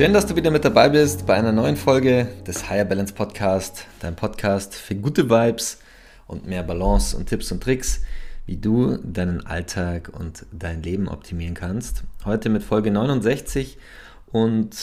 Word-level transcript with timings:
Schön, 0.00 0.14
dass 0.14 0.24
du 0.24 0.34
wieder 0.34 0.50
mit 0.50 0.64
dabei 0.64 0.88
bist 0.88 1.26
bei 1.26 1.34
einer 1.34 1.52
neuen 1.52 1.76
Folge 1.76 2.26
des 2.46 2.70
Higher 2.70 2.86
Balance 2.86 3.12
Podcast, 3.12 3.84
dein 4.00 4.16
Podcast 4.16 4.74
für 4.74 4.94
gute 4.94 5.28
Vibes 5.28 5.78
und 6.26 6.46
mehr 6.46 6.62
Balance 6.62 7.14
und 7.14 7.26
Tipps 7.26 7.52
und 7.52 7.62
Tricks, 7.62 8.00
wie 8.46 8.56
du 8.56 8.96
deinen 8.96 9.44
Alltag 9.44 10.10
und 10.18 10.46
dein 10.52 10.82
Leben 10.82 11.06
optimieren 11.06 11.52
kannst. 11.52 12.04
Heute 12.24 12.48
mit 12.48 12.62
Folge 12.62 12.90
69 12.90 13.76
und 14.32 14.74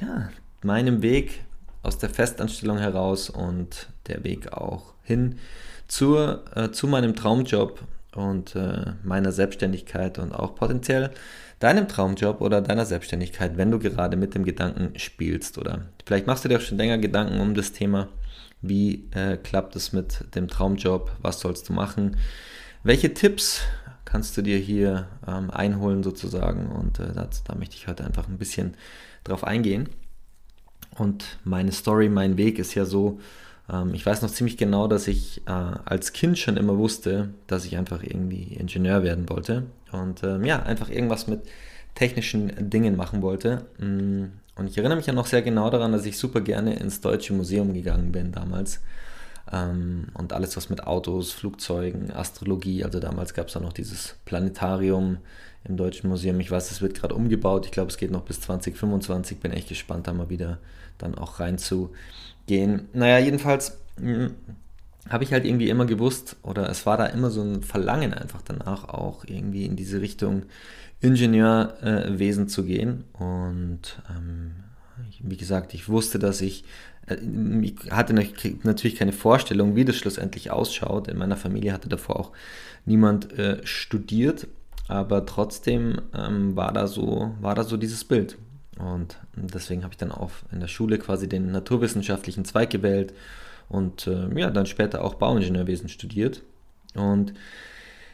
ja, 0.00 0.30
meinem 0.64 1.00
Weg 1.00 1.44
aus 1.84 1.98
der 1.98 2.10
Festanstellung 2.10 2.78
heraus 2.78 3.30
und 3.30 3.86
der 4.08 4.24
Weg 4.24 4.52
auch 4.52 4.94
hin 5.04 5.38
zur, 5.86 6.42
äh, 6.56 6.72
zu 6.72 6.88
meinem 6.88 7.14
Traumjob 7.14 7.78
und 8.16 8.56
äh, 8.56 8.94
meiner 9.04 9.30
Selbstständigkeit 9.30 10.18
und 10.18 10.32
auch 10.32 10.56
potenziell 10.56 11.12
deinem 11.58 11.88
Traumjob 11.88 12.40
oder 12.40 12.60
deiner 12.60 12.86
Selbstständigkeit, 12.86 13.56
wenn 13.56 13.70
du 13.70 13.78
gerade 13.78 14.16
mit 14.16 14.34
dem 14.34 14.44
Gedanken 14.44 14.98
spielst 14.98 15.58
oder? 15.58 15.86
Vielleicht 16.04 16.26
machst 16.26 16.44
du 16.44 16.48
dir 16.48 16.58
auch 16.58 16.62
schon 16.62 16.78
länger 16.78 16.98
Gedanken 16.98 17.40
um 17.40 17.54
das 17.54 17.72
Thema, 17.72 18.08
wie 18.62 19.08
äh, 19.12 19.36
klappt 19.36 19.76
es 19.76 19.92
mit 19.92 20.34
dem 20.34 20.48
Traumjob, 20.48 21.12
was 21.20 21.40
sollst 21.40 21.68
du 21.68 21.72
machen, 21.72 22.16
welche 22.82 23.14
Tipps 23.14 23.62
kannst 24.04 24.36
du 24.36 24.42
dir 24.42 24.58
hier 24.58 25.08
ähm, 25.26 25.50
einholen 25.50 26.02
sozusagen? 26.02 26.68
Und 26.68 27.00
äh, 27.00 27.12
das, 27.12 27.42
da 27.44 27.54
möchte 27.54 27.76
ich 27.76 27.88
heute 27.88 28.04
einfach 28.04 28.28
ein 28.28 28.38
bisschen 28.38 28.74
drauf 29.24 29.44
eingehen. 29.44 29.88
Und 30.94 31.38
meine 31.44 31.72
Story, 31.72 32.08
mein 32.08 32.36
Weg 32.36 32.58
ist 32.58 32.74
ja 32.74 32.84
so, 32.84 33.20
ähm, 33.72 33.94
ich 33.94 34.04
weiß 34.04 34.22
noch 34.22 34.30
ziemlich 34.30 34.56
genau, 34.56 34.88
dass 34.88 35.08
ich 35.08 35.42
äh, 35.46 35.50
als 35.50 36.12
Kind 36.12 36.38
schon 36.38 36.56
immer 36.56 36.76
wusste, 36.78 37.30
dass 37.46 37.64
ich 37.64 37.76
einfach 37.76 38.02
irgendwie 38.02 38.54
Ingenieur 38.54 39.02
werden 39.02 39.28
wollte 39.28 39.64
und 39.92 40.22
ähm, 40.22 40.44
ja, 40.44 40.62
einfach 40.62 40.88
irgendwas 40.88 41.26
mit 41.26 41.42
technischen 41.94 42.70
Dingen 42.70 42.96
machen 42.96 43.22
wollte. 43.22 43.66
Mm, 43.78 44.26
und 44.56 44.68
ich 44.68 44.78
erinnere 44.78 44.96
mich 44.96 45.06
ja 45.06 45.12
noch 45.12 45.26
sehr 45.26 45.42
genau 45.42 45.70
daran, 45.70 45.92
dass 45.92 46.06
ich 46.06 46.18
super 46.18 46.40
gerne 46.40 46.74
ins 46.74 47.00
Deutsche 47.00 47.32
Museum 47.32 47.74
gegangen 47.74 48.12
bin 48.12 48.32
damals. 48.32 48.80
Ähm, 49.52 50.08
und 50.14 50.32
alles, 50.32 50.56
was 50.56 50.70
mit 50.70 50.86
Autos, 50.86 51.32
Flugzeugen, 51.32 52.10
Astrologie, 52.10 52.84
also 52.84 53.00
damals 53.00 53.34
gab 53.34 53.48
es 53.48 53.56
auch 53.56 53.60
noch 53.60 53.72
dieses 53.72 54.16
Planetarium 54.24 55.18
im 55.64 55.76
Deutschen 55.76 56.08
Museum. 56.08 56.40
Ich 56.40 56.50
weiß, 56.50 56.70
es 56.70 56.80
wird 56.80 56.94
gerade 56.94 57.14
umgebaut. 57.14 57.66
Ich 57.66 57.72
glaube, 57.72 57.90
es 57.90 57.96
geht 57.96 58.10
noch 58.10 58.22
bis 58.22 58.40
2025. 58.40 59.38
Bin 59.38 59.52
echt 59.52 59.68
gespannt, 59.68 60.06
da 60.06 60.12
mal 60.12 60.30
wieder 60.30 60.58
dann 60.98 61.16
auch 61.16 61.38
reinzugehen. 62.46 62.88
Naja, 62.92 63.18
jedenfalls 63.18 63.78
mm, 64.00 64.26
habe 65.08 65.24
ich 65.24 65.32
halt 65.32 65.44
irgendwie 65.44 65.68
immer 65.68 65.86
gewusst, 65.86 66.36
oder 66.42 66.68
es 66.68 66.86
war 66.86 66.96
da 66.96 67.06
immer 67.06 67.30
so 67.30 67.42
ein 67.42 67.62
Verlangen 67.62 68.12
einfach 68.12 68.42
danach, 68.42 68.88
auch 68.88 69.24
irgendwie 69.26 69.64
in 69.64 69.76
diese 69.76 70.00
Richtung 70.00 70.44
Ingenieurwesen 71.00 72.48
zu 72.48 72.64
gehen. 72.64 73.04
Und 73.12 74.02
ähm, 74.10 74.52
wie 75.20 75.36
gesagt, 75.36 75.74
ich 75.74 75.88
wusste, 75.88 76.18
dass 76.18 76.40
ich, 76.40 76.64
äh, 77.06 77.16
ich 77.62 77.74
hatte 77.90 78.14
natürlich 78.14 78.96
keine 78.96 79.12
Vorstellung, 79.12 79.76
wie 79.76 79.84
das 79.84 79.96
schlussendlich 79.96 80.50
ausschaut. 80.50 81.08
In 81.08 81.18
meiner 81.18 81.36
Familie 81.36 81.72
hatte 81.72 81.88
davor 81.88 82.18
auch 82.18 82.32
niemand 82.84 83.32
äh, 83.38 83.64
studiert, 83.64 84.48
aber 84.88 85.26
trotzdem 85.26 86.00
ähm, 86.14 86.56
war, 86.56 86.72
da 86.72 86.86
so, 86.86 87.34
war 87.40 87.54
da 87.54 87.64
so 87.64 87.76
dieses 87.76 88.04
Bild. 88.04 88.38
Und 88.78 89.18
deswegen 89.34 89.82
habe 89.82 89.94
ich 89.94 89.98
dann 89.98 90.12
auch 90.12 90.30
in 90.52 90.60
der 90.60 90.68
Schule 90.68 90.98
quasi 90.98 91.28
den 91.28 91.50
naturwissenschaftlichen 91.50 92.44
Zweig 92.44 92.70
gewählt 92.70 93.14
und 93.68 94.06
äh, 94.06 94.28
ja, 94.38 94.50
dann 94.50 94.66
später 94.66 95.02
auch 95.02 95.14
Bauingenieurwesen 95.14 95.88
studiert. 95.88 96.42
Und 96.94 97.32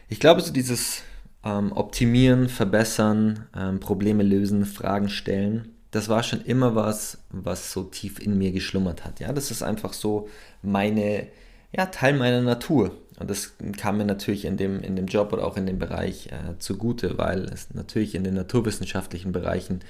ich 0.08 0.20
glaube, 0.20 0.40
so 0.40 0.52
dieses 0.52 1.02
ähm, 1.44 1.72
Optimieren, 1.72 2.48
Verbessern, 2.48 3.46
ähm, 3.56 3.80
Probleme 3.80 4.22
lösen, 4.22 4.64
Fragen 4.64 5.08
stellen, 5.08 5.68
das 5.90 6.08
war 6.08 6.22
schon 6.22 6.42
immer 6.44 6.74
was, 6.74 7.18
was 7.30 7.72
so 7.72 7.84
tief 7.84 8.18
in 8.18 8.38
mir 8.38 8.52
geschlummert 8.52 9.04
hat. 9.04 9.20
Ja, 9.20 9.32
das 9.32 9.50
ist 9.50 9.62
einfach 9.62 9.92
so 9.92 10.28
meine, 10.62 11.26
ja, 11.70 11.86
Teil 11.86 12.14
meiner 12.14 12.40
Natur. 12.40 12.92
Und 13.18 13.28
das 13.28 13.52
kam 13.76 13.98
mir 13.98 14.06
natürlich 14.06 14.46
in 14.46 14.56
dem, 14.56 14.80
in 14.80 14.96
dem 14.96 15.06
Job 15.06 15.32
oder 15.32 15.44
auch 15.44 15.56
in 15.56 15.66
dem 15.66 15.78
Bereich 15.78 16.28
äh, 16.28 16.58
zugute, 16.58 17.18
weil 17.18 17.44
es 17.44 17.74
natürlich 17.74 18.14
in 18.14 18.24
den 18.24 18.34
naturwissenschaftlichen 18.34 19.32
Bereichen 19.32 19.80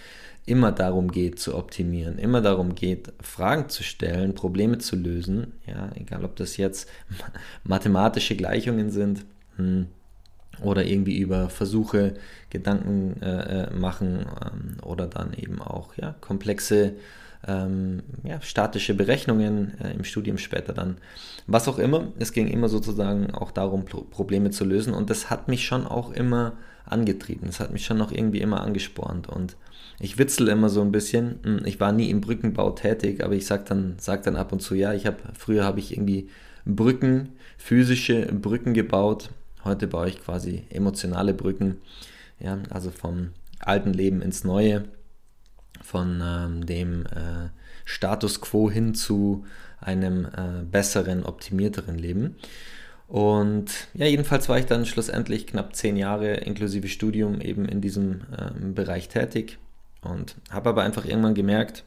immer 0.44 0.72
darum 0.72 1.10
geht 1.10 1.38
zu 1.38 1.56
optimieren, 1.56 2.19
immer 2.19 2.41
darum 2.41 2.75
geht, 2.75 3.12
Fragen 3.20 3.69
zu 3.69 3.82
stellen, 3.82 4.34
Probleme 4.34 4.78
zu 4.78 4.97
lösen, 4.97 5.53
ja, 5.66 5.91
egal 5.94 6.25
ob 6.25 6.36
das 6.36 6.56
jetzt 6.56 6.88
mathematische 7.64 8.36
Gleichungen 8.36 8.91
sind 8.91 9.25
hm, 9.56 9.86
oder 10.60 10.84
irgendwie 10.84 11.19
über 11.19 11.48
Versuche 11.48 12.14
Gedanken 12.50 13.22
äh, 13.22 13.64
äh, 13.64 13.75
machen 13.75 14.26
ähm, 14.44 14.76
oder 14.82 15.06
dann 15.06 15.32
eben 15.34 15.62
auch 15.62 15.97
ja, 15.97 16.14
komplexe 16.20 16.94
ähm, 17.47 18.02
ja, 18.25 18.41
statische 18.41 18.94
Berechnungen 18.94 19.78
äh, 19.81 19.92
im 19.92 20.04
Studium 20.04 20.38
später 20.38 20.72
dann. 20.72 20.98
Was 21.47 21.69
auch 21.69 21.78
immer, 21.78 22.08
es 22.19 22.32
ging 22.32 22.48
immer 22.48 22.69
sozusagen 22.69 23.32
auch 23.32 23.50
darum, 23.50 23.84
Pro 23.84 24.02
Probleme 24.02 24.50
zu 24.50 24.64
lösen 24.64 24.92
und 24.94 25.10
das 25.10 25.31
hat 25.31 25.48
mich 25.48 25.64
schon 25.66 25.86
auch 25.86 26.12
immer 26.12 26.52
angetrieben, 26.84 27.47
das 27.47 27.60
hat 27.60 27.72
mich 27.72 27.84
schon 27.84 27.98
noch 27.98 28.12
irgendwie 28.12 28.41
immer 28.41 28.60
angespornt 28.60 29.28
und 29.28 29.56
ich 30.02 30.18
witzel 30.18 30.48
immer 30.48 30.68
so 30.68 30.82
ein 30.82 30.90
bisschen. 30.90 31.38
Hm, 31.44 31.62
ich 31.64 31.78
war 31.78 31.92
nie 31.92 32.10
im 32.10 32.20
Brückenbau 32.20 32.72
tätig, 32.72 33.24
aber 33.24 33.34
ich 33.34 33.46
sag 33.46 33.66
dann, 33.66 33.94
sag 33.98 34.24
dann 34.24 34.36
ab 34.36 34.52
und 34.52 34.60
zu, 34.60 34.74
ja, 34.74 34.92
ich 34.92 35.06
habe 35.06 35.18
früher 35.38 35.64
habe 35.64 35.78
ich 35.78 35.92
irgendwie 35.92 36.28
Brücken, 36.64 37.30
physische 37.56 38.26
Brücken 38.26 38.74
gebaut. 38.74 39.30
Heute 39.64 39.86
baue 39.86 40.08
ich 40.08 40.22
quasi 40.22 40.64
emotionale 40.70 41.34
Brücken. 41.34 41.76
Ja, 42.40 42.58
also 42.70 42.90
vom 42.90 43.30
alten 43.60 43.92
Leben 43.92 44.22
ins 44.22 44.42
Neue, 44.42 44.84
von 45.80 46.20
ähm, 46.20 46.66
dem 46.66 47.06
äh, 47.06 47.50
Status 47.84 48.40
quo 48.40 48.69
hin 48.69 48.96
zu 48.96 49.44
einem 49.80 50.24
äh, 50.24 50.64
besseren, 50.69 51.24
optimierteren 51.24 51.96
Leben. 51.96 52.36
Und 53.06 53.70
ja, 53.94 54.06
jedenfalls 54.06 54.48
war 54.48 54.58
ich 54.58 54.66
dann 54.66 54.84
schlussendlich 54.84 55.46
knapp 55.46 55.76
zehn 55.76 55.96
Jahre 55.96 56.34
inklusive 56.34 56.88
Studium 56.88 57.40
eben 57.40 57.66
in 57.66 57.80
diesem 57.80 58.22
ähm, 58.36 58.74
Bereich 58.74 59.08
tätig. 59.08 59.58
Und 60.02 60.36
habe 60.50 60.70
aber 60.70 60.82
einfach 60.82 61.04
irgendwann 61.04 61.34
gemerkt, 61.34 61.84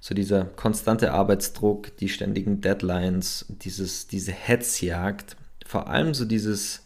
so 0.00 0.14
dieser 0.14 0.44
konstante 0.44 1.12
Arbeitsdruck, 1.12 1.96
die 1.98 2.08
ständigen 2.08 2.60
Deadlines, 2.60 3.46
dieses, 3.48 4.06
diese 4.06 4.32
Hetzjagd, 4.32 5.36
vor 5.66 5.88
allem 5.88 6.14
so 6.14 6.24
dieses 6.24 6.82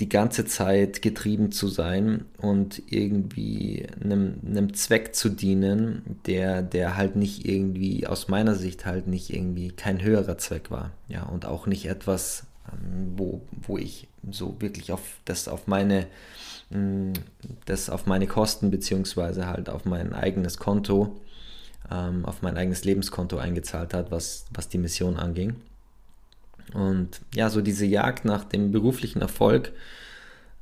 die 0.00 0.08
ganze 0.08 0.46
Zeit 0.46 1.02
getrieben 1.02 1.52
zu 1.52 1.68
sein 1.68 2.24
und 2.38 2.82
irgendwie 2.90 3.86
einem, 4.02 4.40
einem 4.46 4.72
Zweck 4.72 5.14
zu 5.14 5.28
dienen, 5.28 6.18
der, 6.26 6.62
der 6.62 6.96
halt 6.96 7.16
nicht 7.16 7.46
irgendwie, 7.46 8.06
aus 8.06 8.26
meiner 8.26 8.54
Sicht 8.54 8.86
halt 8.86 9.06
nicht 9.06 9.30
irgendwie 9.30 9.70
kein 9.70 10.02
höherer 10.02 10.38
Zweck 10.38 10.70
war. 10.70 10.90
Ja, 11.08 11.24
und 11.24 11.44
auch 11.44 11.66
nicht 11.66 11.84
etwas, 11.84 12.46
ähm, 12.72 13.12
wo, 13.16 13.42
wo 13.60 13.76
ich 13.76 14.08
so 14.30 14.56
wirklich 14.60 14.90
auf 14.90 15.02
das 15.26 15.48
auf 15.48 15.66
meine 15.66 16.06
das 17.64 17.90
auf 17.90 18.06
meine 18.06 18.26
Kosten 18.26 18.70
beziehungsweise 18.70 19.46
halt 19.46 19.68
auf 19.68 19.84
mein 19.84 20.12
eigenes 20.12 20.58
Konto, 20.58 21.20
ähm, 21.90 22.24
auf 22.24 22.42
mein 22.42 22.56
eigenes 22.56 22.84
Lebenskonto 22.84 23.38
eingezahlt 23.38 23.92
hat, 23.92 24.10
was, 24.10 24.44
was 24.54 24.68
die 24.68 24.78
Mission 24.78 25.16
anging. 25.16 25.56
Und 26.72 27.20
ja, 27.34 27.50
so 27.50 27.60
diese 27.60 27.86
Jagd 27.86 28.24
nach 28.24 28.44
dem 28.44 28.70
beruflichen 28.70 29.20
Erfolg, 29.20 29.72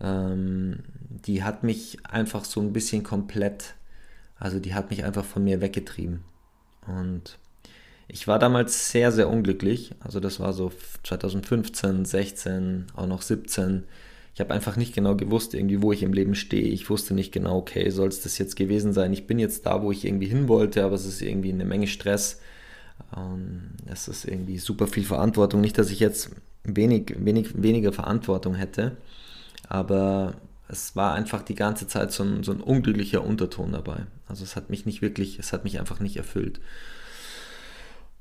ähm, 0.00 0.78
die 1.26 1.43
hat 1.43 1.62
mich 1.62 1.99
einfach 2.06 2.44
so 2.44 2.60
ein 2.60 2.72
bisschen 2.72 3.02
komplett, 3.02 3.75
also 4.38 4.60
die 4.60 4.75
hat 4.75 4.90
mich 4.90 5.05
einfach 5.05 5.25
von 5.25 5.44
mir 5.44 5.60
weggetrieben. 5.60 6.25
Und 6.87 7.38
ich 8.06 8.26
war 8.26 8.38
damals 8.38 8.90
sehr, 8.90 9.12
sehr 9.12 9.28
unglücklich. 9.28 9.94
Also 10.00 10.20
das 10.20 10.40
war 10.40 10.55
so 10.55 10.72
2015, 11.02 12.06
16, 12.06 12.87
auch 12.96 13.06
noch 13.06 13.20
17 13.20 13.84
ich 14.38 14.40
habe 14.40 14.55
einfach 14.55 14.76
nicht 14.76 14.94
genau 14.94 15.17
gewusst, 15.17 15.52
irgendwie, 15.52 15.82
wo 15.82 15.90
ich 15.90 16.05
im 16.05 16.12
Leben 16.12 16.37
stehe. 16.37 16.69
Ich 16.69 16.88
wusste 16.88 17.12
nicht 17.12 17.32
genau, 17.32 17.56
okay, 17.56 17.90
soll 17.90 18.06
es 18.06 18.23
das 18.23 18.38
jetzt 18.38 18.55
gewesen 18.55 18.93
sein? 18.93 19.12
Ich 19.12 19.26
bin 19.26 19.40
jetzt 19.40 19.67
da, 19.67 19.82
wo 19.82 19.90
ich 19.90 20.05
irgendwie 20.05 20.29
hin 20.29 20.46
wollte, 20.46 20.85
aber 20.85 20.94
es 20.94 21.06
ist 21.06 21.20
irgendwie 21.23 21.52
eine 21.52 21.64
Menge 21.64 21.88
Stress. 21.88 22.40
Ähm, 23.17 23.70
es 23.87 24.06
ist 24.06 24.25
irgendwie 24.25 24.58
super 24.58 24.87
viel 24.87 25.02
Verantwortung. 25.02 25.61
Nicht, 25.61 25.76
dass 25.76 25.90
ich 25.90 25.99
jetzt 25.99 26.31
wenig, 26.62 27.17
wenig, 27.19 27.61
weniger 27.61 27.93
Verantwortung 27.93 28.55
hätte. 28.55 28.96
Aber 29.69 30.35
es 30.69 30.94
war 30.94 31.14
einfach 31.14 31.43
die 31.43 31.56
ganze 31.56 31.88
Zeit 31.88 32.12
so 32.12 32.23
ein, 32.23 32.44
so 32.44 32.52
ein 32.52 32.61
unglücklicher 32.61 33.25
Unterton 33.25 33.73
dabei. 33.73 34.06
Also 34.29 34.44
es 34.44 34.55
hat 34.55 34.70
mich 34.70 34.87
nicht 34.87 35.02
wirklich, 35.02 35.41
es 35.41 35.52
hat 35.52 35.64
mich 35.64 35.81
einfach 35.81 35.99
nicht 35.99 36.17
erfüllt. 36.17 36.61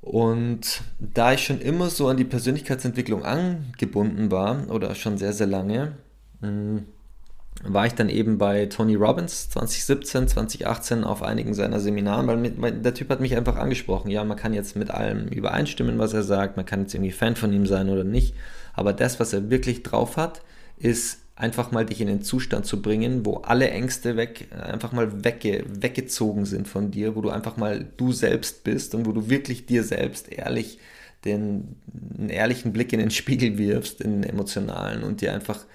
Und 0.01 0.81
da 0.99 1.33
ich 1.33 1.45
schon 1.45 1.61
immer 1.61 1.91
so 1.91 2.07
an 2.07 2.17
die 2.17 2.23
Persönlichkeitsentwicklung 2.23 3.23
angebunden 3.23 4.31
war, 4.31 4.67
oder 4.71 4.95
schon 4.95 5.19
sehr, 5.19 5.33
sehr 5.33 5.45
lange, 5.45 5.95
war 6.41 7.85
ich 7.87 7.93
dann 7.93 8.09
eben 8.09 8.37
bei 8.37 8.67
Tony 8.67 8.95
Robbins 8.95 9.49
2017, 9.49 10.27
2018 10.27 11.03
auf 11.03 11.23
einigen 11.23 11.53
seiner 11.53 11.79
Seminaren, 11.79 12.27
weil, 12.27 12.37
mit, 12.37 12.61
weil, 12.61 12.73
der 12.73 12.93
Typ 12.93 13.09
hat 13.09 13.19
mich 13.19 13.35
einfach 13.35 13.55
angesprochen. 13.55 14.11
Ja, 14.11 14.23
man 14.23 14.37
kann 14.37 14.53
jetzt 14.53 14.75
mit 14.75 14.91
allem 14.91 15.27
übereinstimmen, 15.27 15.97
was 15.97 16.13
er 16.13 16.23
sagt, 16.23 16.57
man 16.57 16.65
kann 16.65 16.81
jetzt 16.81 16.93
irgendwie 16.93 17.11
Fan 17.11 17.35
von 17.35 17.53
ihm 17.53 17.65
sein 17.65 17.89
oder 17.89 18.03
nicht, 18.03 18.35
aber 18.73 18.93
das, 18.93 19.19
was 19.19 19.33
er 19.33 19.49
wirklich 19.49 19.83
drauf 19.83 20.17
hat, 20.17 20.41
ist 20.77 21.19
einfach 21.35 21.71
mal 21.71 21.85
dich 21.85 22.01
in 22.01 22.07
den 22.07 22.21
Zustand 22.21 22.65
zu 22.65 22.81
bringen, 22.81 23.25
wo 23.25 23.37
alle 23.37 23.69
Ängste 23.69 24.17
weg, 24.17 24.47
einfach 24.51 24.91
mal 24.91 25.23
wegge, 25.23 25.65
weggezogen 25.67 26.45
sind 26.45 26.67
von 26.67 26.89
dir, 26.89 27.15
wo 27.15 27.21
du 27.21 27.29
einfach 27.29 27.57
mal 27.57 27.85
du 27.97 28.11
selbst 28.11 28.63
bist 28.63 28.95
und 28.95 29.05
wo 29.05 29.11
du 29.11 29.29
wirklich 29.29 29.65
dir 29.65 29.83
selbst 29.83 30.31
ehrlich 30.31 30.79
den, 31.25 31.75
einen 32.17 32.29
ehrlichen 32.29 32.73
Blick 32.73 32.93
in 32.93 32.99
den 32.99 33.11
Spiegel 33.11 33.57
wirfst, 33.57 34.01
in 34.01 34.21
den 34.21 34.29
emotionalen 34.29 35.03
und 35.03 35.21
dir 35.21 35.33
einfach 35.33 35.65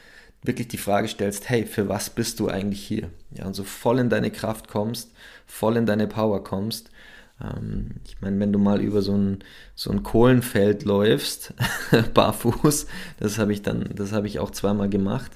wirklich 0.42 0.68
die 0.68 0.78
Frage 0.78 1.08
stellst, 1.08 1.48
hey, 1.48 1.64
für 1.64 1.88
was 1.88 2.10
bist 2.10 2.40
du 2.40 2.48
eigentlich 2.48 2.84
hier? 2.84 3.10
Ja, 3.30 3.46
und 3.46 3.54
so 3.54 3.64
voll 3.64 3.98
in 3.98 4.10
deine 4.10 4.30
Kraft 4.30 4.68
kommst, 4.68 5.12
voll 5.46 5.76
in 5.76 5.86
deine 5.86 6.06
Power 6.06 6.42
kommst. 6.42 6.90
Ähm, 7.40 7.92
ich 8.06 8.20
meine, 8.20 8.38
wenn 8.40 8.52
du 8.52 8.58
mal 8.58 8.80
über 8.80 9.02
so 9.02 9.16
ein, 9.16 9.44
so 9.74 9.90
ein 9.90 10.02
Kohlenfeld 10.02 10.84
läufst, 10.84 11.54
barfuß, 12.14 12.86
das 13.18 13.38
habe 13.38 13.52
ich 13.52 13.62
dann, 13.62 13.90
das 13.94 14.12
habe 14.12 14.26
ich 14.26 14.40
auch 14.40 14.50
zweimal 14.50 14.88
gemacht. 14.88 15.30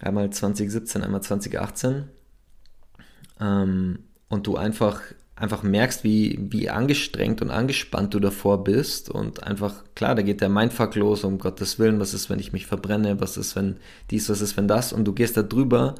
Einmal 0.00 0.30
2017, 0.30 1.02
einmal 1.02 1.22
2018. 1.22 2.04
Ähm, 3.40 4.00
und 4.28 4.46
du 4.46 4.56
einfach 4.56 5.00
einfach 5.36 5.62
merkst, 5.62 6.04
wie, 6.04 6.38
wie 6.50 6.70
angestrengt 6.70 7.42
und 7.42 7.50
angespannt 7.50 8.14
du 8.14 8.20
davor 8.20 8.62
bist 8.62 9.10
und 9.10 9.42
einfach, 9.42 9.82
klar, 9.94 10.14
da 10.14 10.22
geht 10.22 10.40
der 10.40 10.48
Mindfuck 10.48 10.94
los, 10.94 11.24
um 11.24 11.38
Gottes 11.38 11.78
Willen, 11.78 11.98
was 11.98 12.14
ist, 12.14 12.30
wenn 12.30 12.38
ich 12.38 12.52
mich 12.52 12.66
verbrenne, 12.66 13.20
was 13.20 13.36
ist, 13.36 13.56
wenn 13.56 13.76
dies, 14.10 14.28
was 14.28 14.40
ist, 14.40 14.56
wenn 14.56 14.68
das 14.68 14.92
und 14.92 15.04
du 15.04 15.12
gehst 15.12 15.36
da 15.36 15.42
drüber 15.42 15.96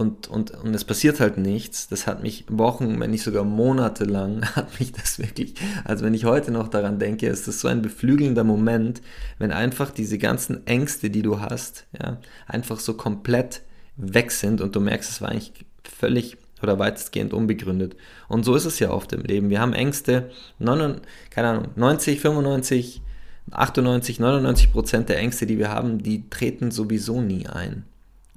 und, 0.00 0.28
und, 0.28 0.52
und 0.52 0.72
es 0.72 0.84
passiert 0.84 1.20
halt 1.20 1.36
nichts. 1.36 1.88
Das 1.88 2.06
hat 2.06 2.22
mich 2.22 2.46
Wochen, 2.48 2.98
wenn 3.00 3.10
nicht 3.10 3.22
sogar 3.22 3.44
Monate 3.44 4.04
lang, 4.04 4.46
hat 4.56 4.80
mich 4.80 4.92
das 4.92 5.18
wirklich, 5.18 5.54
also 5.84 6.04
wenn 6.04 6.14
ich 6.14 6.24
heute 6.24 6.52
noch 6.52 6.68
daran 6.68 6.98
denke, 6.98 7.26
ist 7.26 7.48
das 7.48 7.60
so 7.60 7.68
ein 7.68 7.82
beflügelnder 7.82 8.44
Moment, 8.44 9.02
wenn 9.38 9.52
einfach 9.52 9.90
diese 9.90 10.16
ganzen 10.16 10.66
Ängste, 10.66 11.10
die 11.10 11.22
du 11.22 11.40
hast, 11.40 11.86
ja, 12.00 12.18
einfach 12.46 12.80
so 12.80 12.94
komplett 12.94 13.62
weg 13.96 14.30
sind 14.30 14.60
und 14.60 14.74
du 14.74 14.80
merkst, 14.80 15.10
es 15.10 15.20
war 15.20 15.28
eigentlich 15.28 15.52
völlig 15.82 16.38
oder 16.62 16.78
weitestgehend 16.78 17.32
unbegründet. 17.32 17.96
Und 18.28 18.44
so 18.44 18.54
ist 18.54 18.64
es 18.64 18.78
ja 18.78 18.90
oft 18.90 19.12
im 19.12 19.22
Leben. 19.22 19.50
Wir 19.50 19.60
haben 19.60 19.72
Ängste, 19.72 20.30
9, 20.58 21.00
keine 21.30 21.48
Ahnung, 21.48 21.68
90, 21.76 22.20
95, 22.20 23.02
98, 23.50 24.20
99 24.20 24.72
Prozent 24.72 25.08
der 25.08 25.18
Ängste, 25.18 25.46
die 25.46 25.58
wir 25.58 25.70
haben, 25.70 26.02
die 26.02 26.28
treten 26.30 26.70
sowieso 26.70 27.20
nie 27.20 27.46
ein. 27.46 27.84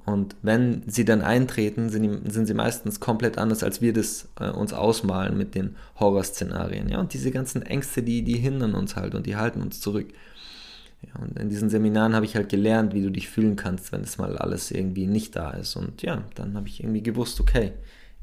Und 0.06 0.36
wenn 0.42 0.82
sie 0.86 1.06
dann 1.06 1.22
eintreten, 1.22 1.88
sind, 1.88 2.30
sind 2.30 2.46
sie 2.46 2.54
meistens 2.54 3.00
komplett 3.00 3.38
anders, 3.38 3.62
als 3.62 3.80
wir 3.80 3.94
das 3.94 4.28
äh, 4.38 4.50
uns 4.50 4.74
ausmalen 4.74 5.38
mit 5.38 5.54
den 5.54 5.76
Horrorszenarien. 5.98 6.90
Ja, 6.90 7.00
und 7.00 7.14
diese 7.14 7.30
ganzen 7.30 7.62
Ängste, 7.62 8.02
die, 8.02 8.22
die 8.22 8.36
hindern 8.36 8.74
uns 8.74 8.96
halt 8.96 9.14
und 9.14 9.24
die 9.24 9.36
halten 9.36 9.62
uns 9.62 9.80
zurück. 9.80 10.08
Ja, 11.02 11.22
und 11.22 11.38
in 11.38 11.48
diesen 11.48 11.70
Seminaren 11.70 12.14
habe 12.14 12.26
ich 12.26 12.36
halt 12.36 12.50
gelernt, 12.50 12.92
wie 12.92 13.02
du 13.02 13.10
dich 13.10 13.28
fühlen 13.30 13.56
kannst, 13.56 13.92
wenn 13.92 14.02
es 14.02 14.18
mal 14.18 14.36
alles 14.36 14.70
irgendwie 14.70 15.06
nicht 15.06 15.36
da 15.36 15.52
ist. 15.52 15.74
Und 15.74 16.02
ja, 16.02 16.22
dann 16.34 16.54
habe 16.54 16.68
ich 16.68 16.82
irgendwie 16.82 17.02
gewusst, 17.02 17.40
okay, 17.40 17.72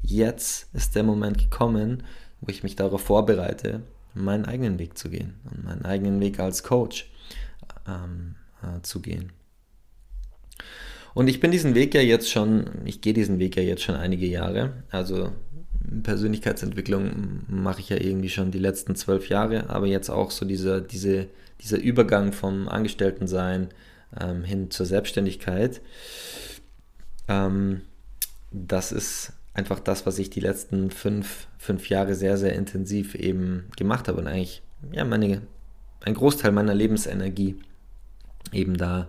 jetzt 0.02 0.68
ist 0.74 0.94
der 0.94 1.02
Moment 1.02 1.38
gekommen, 1.38 2.02
wo 2.40 2.50
ich 2.50 2.62
mich 2.62 2.76
darauf 2.76 3.02
vorbereite, 3.02 3.82
meinen 4.14 4.44
eigenen 4.44 4.78
Weg 4.78 4.98
zu 4.98 5.08
gehen 5.08 5.34
und 5.50 5.64
meinen 5.64 5.84
eigenen 5.84 6.20
Weg 6.20 6.38
als 6.38 6.62
Coach 6.62 7.10
ähm, 7.88 8.34
äh, 8.62 8.82
zu 8.82 9.00
gehen. 9.00 9.32
Und 11.14 11.28
ich 11.28 11.40
bin 11.40 11.50
diesen 11.50 11.74
Weg 11.74 11.94
ja 11.94 12.00
jetzt 12.00 12.30
schon, 12.30 12.70
ich 12.84 13.00
gehe 13.00 13.12
diesen 13.12 13.38
Weg 13.38 13.56
ja 13.56 13.62
jetzt 13.62 13.82
schon 13.82 13.96
einige 13.96 14.26
Jahre. 14.26 14.82
Also 14.90 15.32
Persönlichkeitsentwicklung 16.02 17.42
mache 17.48 17.80
ich 17.80 17.90
ja 17.90 17.96
irgendwie 17.96 18.30
schon 18.30 18.50
die 18.50 18.58
letzten 18.58 18.94
zwölf 18.96 19.28
Jahre, 19.28 19.68
aber 19.68 19.86
jetzt 19.86 20.10
auch 20.10 20.30
so 20.30 20.46
dieser, 20.46 20.80
diese, 20.80 21.28
dieser 21.60 21.78
Übergang 21.78 22.32
vom 22.32 22.68
Angestelltensein 22.68 23.68
ähm, 24.18 24.44
hin 24.44 24.70
zur 24.70 24.86
Selbstständigkeit. 24.86 25.80
Ähm, 27.28 27.82
das 28.50 28.92
ist 28.92 29.34
einfach 29.54 29.80
das, 29.80 30.06
was 30.06 30.18
ich 30.18 30.30
die 30.30 30.40
letzten 30.40 30.90
fünf, 30.90 31.46
fünf 31.58 31.88
Jahre 31.88 32.14
sehr, 32.14 32.38
sehr 32.38 32.54
intensiv 32.54 33.14
eben 33.14 33.68
gemacht 33.76 34.08
habe 34.08 34.20
und 34.20 34.26
eigentlich, 34.26 34.62
ja, 34.92 35.04
meine, 35.04 35.42
ein 36.04 36.14
Großteil 36.14 36.52
meiner 36.52 36.74
Lebensenergie 36.74 37.56
eben 38.52 38.76
da, 38.76 39.08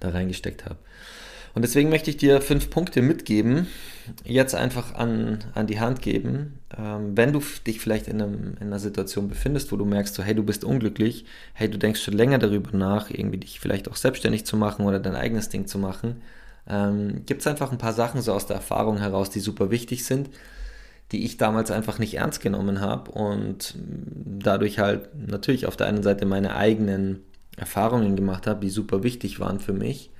da 0.00 0.10
reingesteckt 0.10 0.64
habe. 0.64 0.78
Und 1.54 1.62
deswegen 1.62 1.88
möchte 1.88 2.10
ich 2.10 2.16
dir 2.16 2.40
fünf 2.40 2.70
Punkte 2.70 3.02
mitgeben, 3.02 3.66
jetzt 4.24 4.54
einfach 4.54 4.94
an, 4.94 5.38
an 5.54 5.66
die 5.66 5.80
Hand 5.80 6.02
geben, 6.02 6.60
ähm, 6.76 7.16
wenn 7.16 7.32
du 7.32 7.42
dich 7.66 7.80
vielleicht 7.80 8.06
in, 8.06 8.22
einem, 8.22 8.56
in, 8.60 8.68
einer 8.68 8.78
Situation 8.78 9.28
befindest, 9.28 9.72
wo 9.72 9.76
du 9.76 9.84
merkst, 9.84 10.14
so, 10.14 10.22
hey, 10.22 10.34
du 10.34 10.44
bist 10.44 10.62
unglücklich, 10.62 11.24
hey, 11.54 11.68
du 11.68 11.78
denkst 11.78 12.02
schon 12.02 12.14
länger 12.14 12.38
darüber 12.38 12.76
nach, 12.76 13.10
irgendwie 13.10 13.38
dich 13.38 13.60
vielleicht 13.60 13.88
auch 13.88 13.96
selbstständig 13.96 14.46
zu 14.46 14.56
machen 14.56 14.86
oder 14.86 15.00
dein 15.00 15.16
eigenes 15.16 15.48
Ding 15.48 15.66
zu 15.66 15.78
machen, 15.78 16.22
ähm, 16.68 17.22
gibt 17.26 17.40
es 17.40 17.46
einfach 17.46 17.72
ein 17.72 17.78
paar 17.78 17.92
Sachen 17.92 18.20
so 18.22 18.32
aus 18.32 18.46
der 18.46 18.56
Erfahrung 18.56 18.98
heraus, 18.98 19.30
die 19.30 19.40
super 19.40 19.70
wichtig 19.70 20.04
sind, 20.04 20.30
die 21.12 21.24
ich 21.24 21.36
damals 21.36 21.70
einfach 21.70 21.98
nicht 21.98 22.14
ernst 22.14 22.40
genommen 22.40 22.80
habe 22.80 23.10
und 23.10 23.74
dadurch 23.76 24.78
halt 24.78 25.08
natürlich 25.14 25.66
auf 25.66 25.76
der 25.76 25.86
einen 25.86 26.02
Seite 26.02 26.26
meine 26.26 26.54
eigenen 26.54 27.24
Erfahrungen 27.56 28.16
gemacht 28.16 28.46
habe, 28.46 28.60
die 28.60 28.70
super 28.70 29.02
wichtig 29.02 29.40
waren 29.40 29.58
für 29.58 29.72
mich 29.72 30.10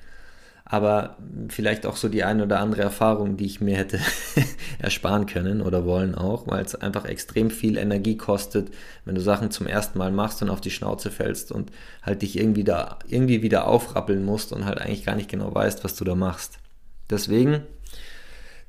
aber 0.71 1.17
vielleicht 1.49 1.87
auch 1.87 1.97
so 1.97 2.11
die 2.11 2.25
eine 2.25 2.45
oder 2.45 2.61
andere 2.61 2.83
Erfahrung, 2.83 3.39
die 3.39 3.47
ich 3.47 3.63
mir 3.63 3.77
hätte 3.77 4.01
ersparen 4.79 5.25
können 5.25 5.63
oder 5.63 5.87
wollen 5.87 6.15
auch, 6.15 6.47
weil 6.47 6.63
es 6.63 6.75
einfach 6.75 7.07
extrem 7.07 7.51
viel 7.51 7.79
Energie 7.79 8.19
kostet, 8.19 8.71
wenn 9.07 9.15
du 9.15 9.23
Sachen 9.23 9.51
zum 9.51 9.67
ersten 9.67 9.99
Mal 9.99 10.13
machst 10.13 10.43
und 10.43 10.51
auf 10.51 10.61
die 10.61 10.71
Schnauze 10.71 11.11
fällst 11.11 11.53
und 11.53 11.73
halt 12.03 12.21
dich 12.21 12.39
irgendwie, 12.39 12.65
da, 12.65 12.99
irgendwie 13.07 13.41
wieder 13.41 13.67
aufrappeln 13.67 14.23
musst 14.25 14.53
und 14.53 14.67
halt 14.67 14.79
eigentlich 14.79 15.07
gar 15.07 15.17
nicht 15.17 15.31
genau 15.31 15.55
weißt, 15.55 15.85
was 15.85 15.95
du 15.95 16.05
da 16.05 16.15
machst. 16.15 16.59
Deswegen 17.09 17.63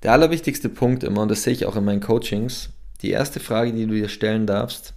der 0.03 0.13
allerwichtigste 0.13 0.69
Punkt 0.69 1.03
immer, 1.03 1.23
und 1.23 1.31
das 1.31 1.43
sehe 1.43 1.51
ich 1.51 1.65
auch 1.65 1.75
in 1.75 1.83
meinen 1.83 1.99
Coachings, 1.99 2.69
die 3.01 3.11
erste 3.11 3.41
Frage, 3.41 3.73
die 3.73 3.85
du 3.85 3.93
dir 3.93 4.07
stellen 4.07 4.47
darfst, 4.47 4.93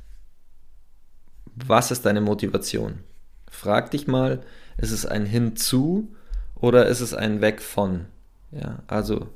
was 1.56 1.90
ist 1.90 2.06
deine 2.06 2.20
Motivation? 2.20 3.00
Frag 3.50 3.90
dich 3.90 4.06
mal, 4.06 4.42
ist 4.78 4.92
es 4.92 5.04
ein 5.04 5.26
Hinzu 5.26 6.14
oder 6.62 6.86
ist 6.86 7.00
es 7.00 7.12
ein 7.12 7.42
Weg 7.42 7.60
von? 7.60 8.06
Ja, 8.52 8.78
also 8.86 9.28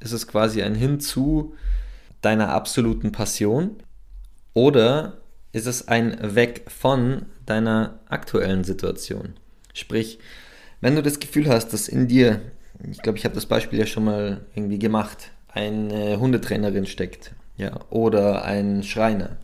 ist 0.00 0.12
es 0.12 0.26
quasi 0.26 0.62
ein 0.62 0.74
Hinzu 0.74 1.54
deiner 2.20 2.50
absoluten 2.50 3.12
Passion 3.12 3.76
oder 4.54 5.18
ist 5.52 5.66
es 5.66 5.88
ein 5.88 6.34
Weg 6.34 6.70
von 6.70 7.26
deiner 7.46 8.00
aktuellen 8.08 8.64
Situation? 8.64 9.34
Sprich, 9.72 10.18
wenn 10.80 10.96
du 10.96 11.02
das 11.02 11.20
Gefühl 11.20 11.48
hast, 11.48 11.72
dass 11.72 11.88
in 11.88 12.08
dir, 12.08 12.40
ich 12.90 13.02
glaube, 13.02 13.18
ich 13.18 13.24
habe 13.24 13.34
das 13.34 13.46
Beispiel 13.46 13.78
ja 13.78 13.86
schon 13.86 14.04
mal 14.04 14.40
irgendwie 14.54 14.78
gemacht, 14.78 15.30
eine 15.48 16.18
Hundetrainerin 16.18 16.86
steckt, 16.86 17.34
ja, 17.56 17.78
oder 17.90 18.44
ein 18.44 18.82
Schreiner 18.82 19.36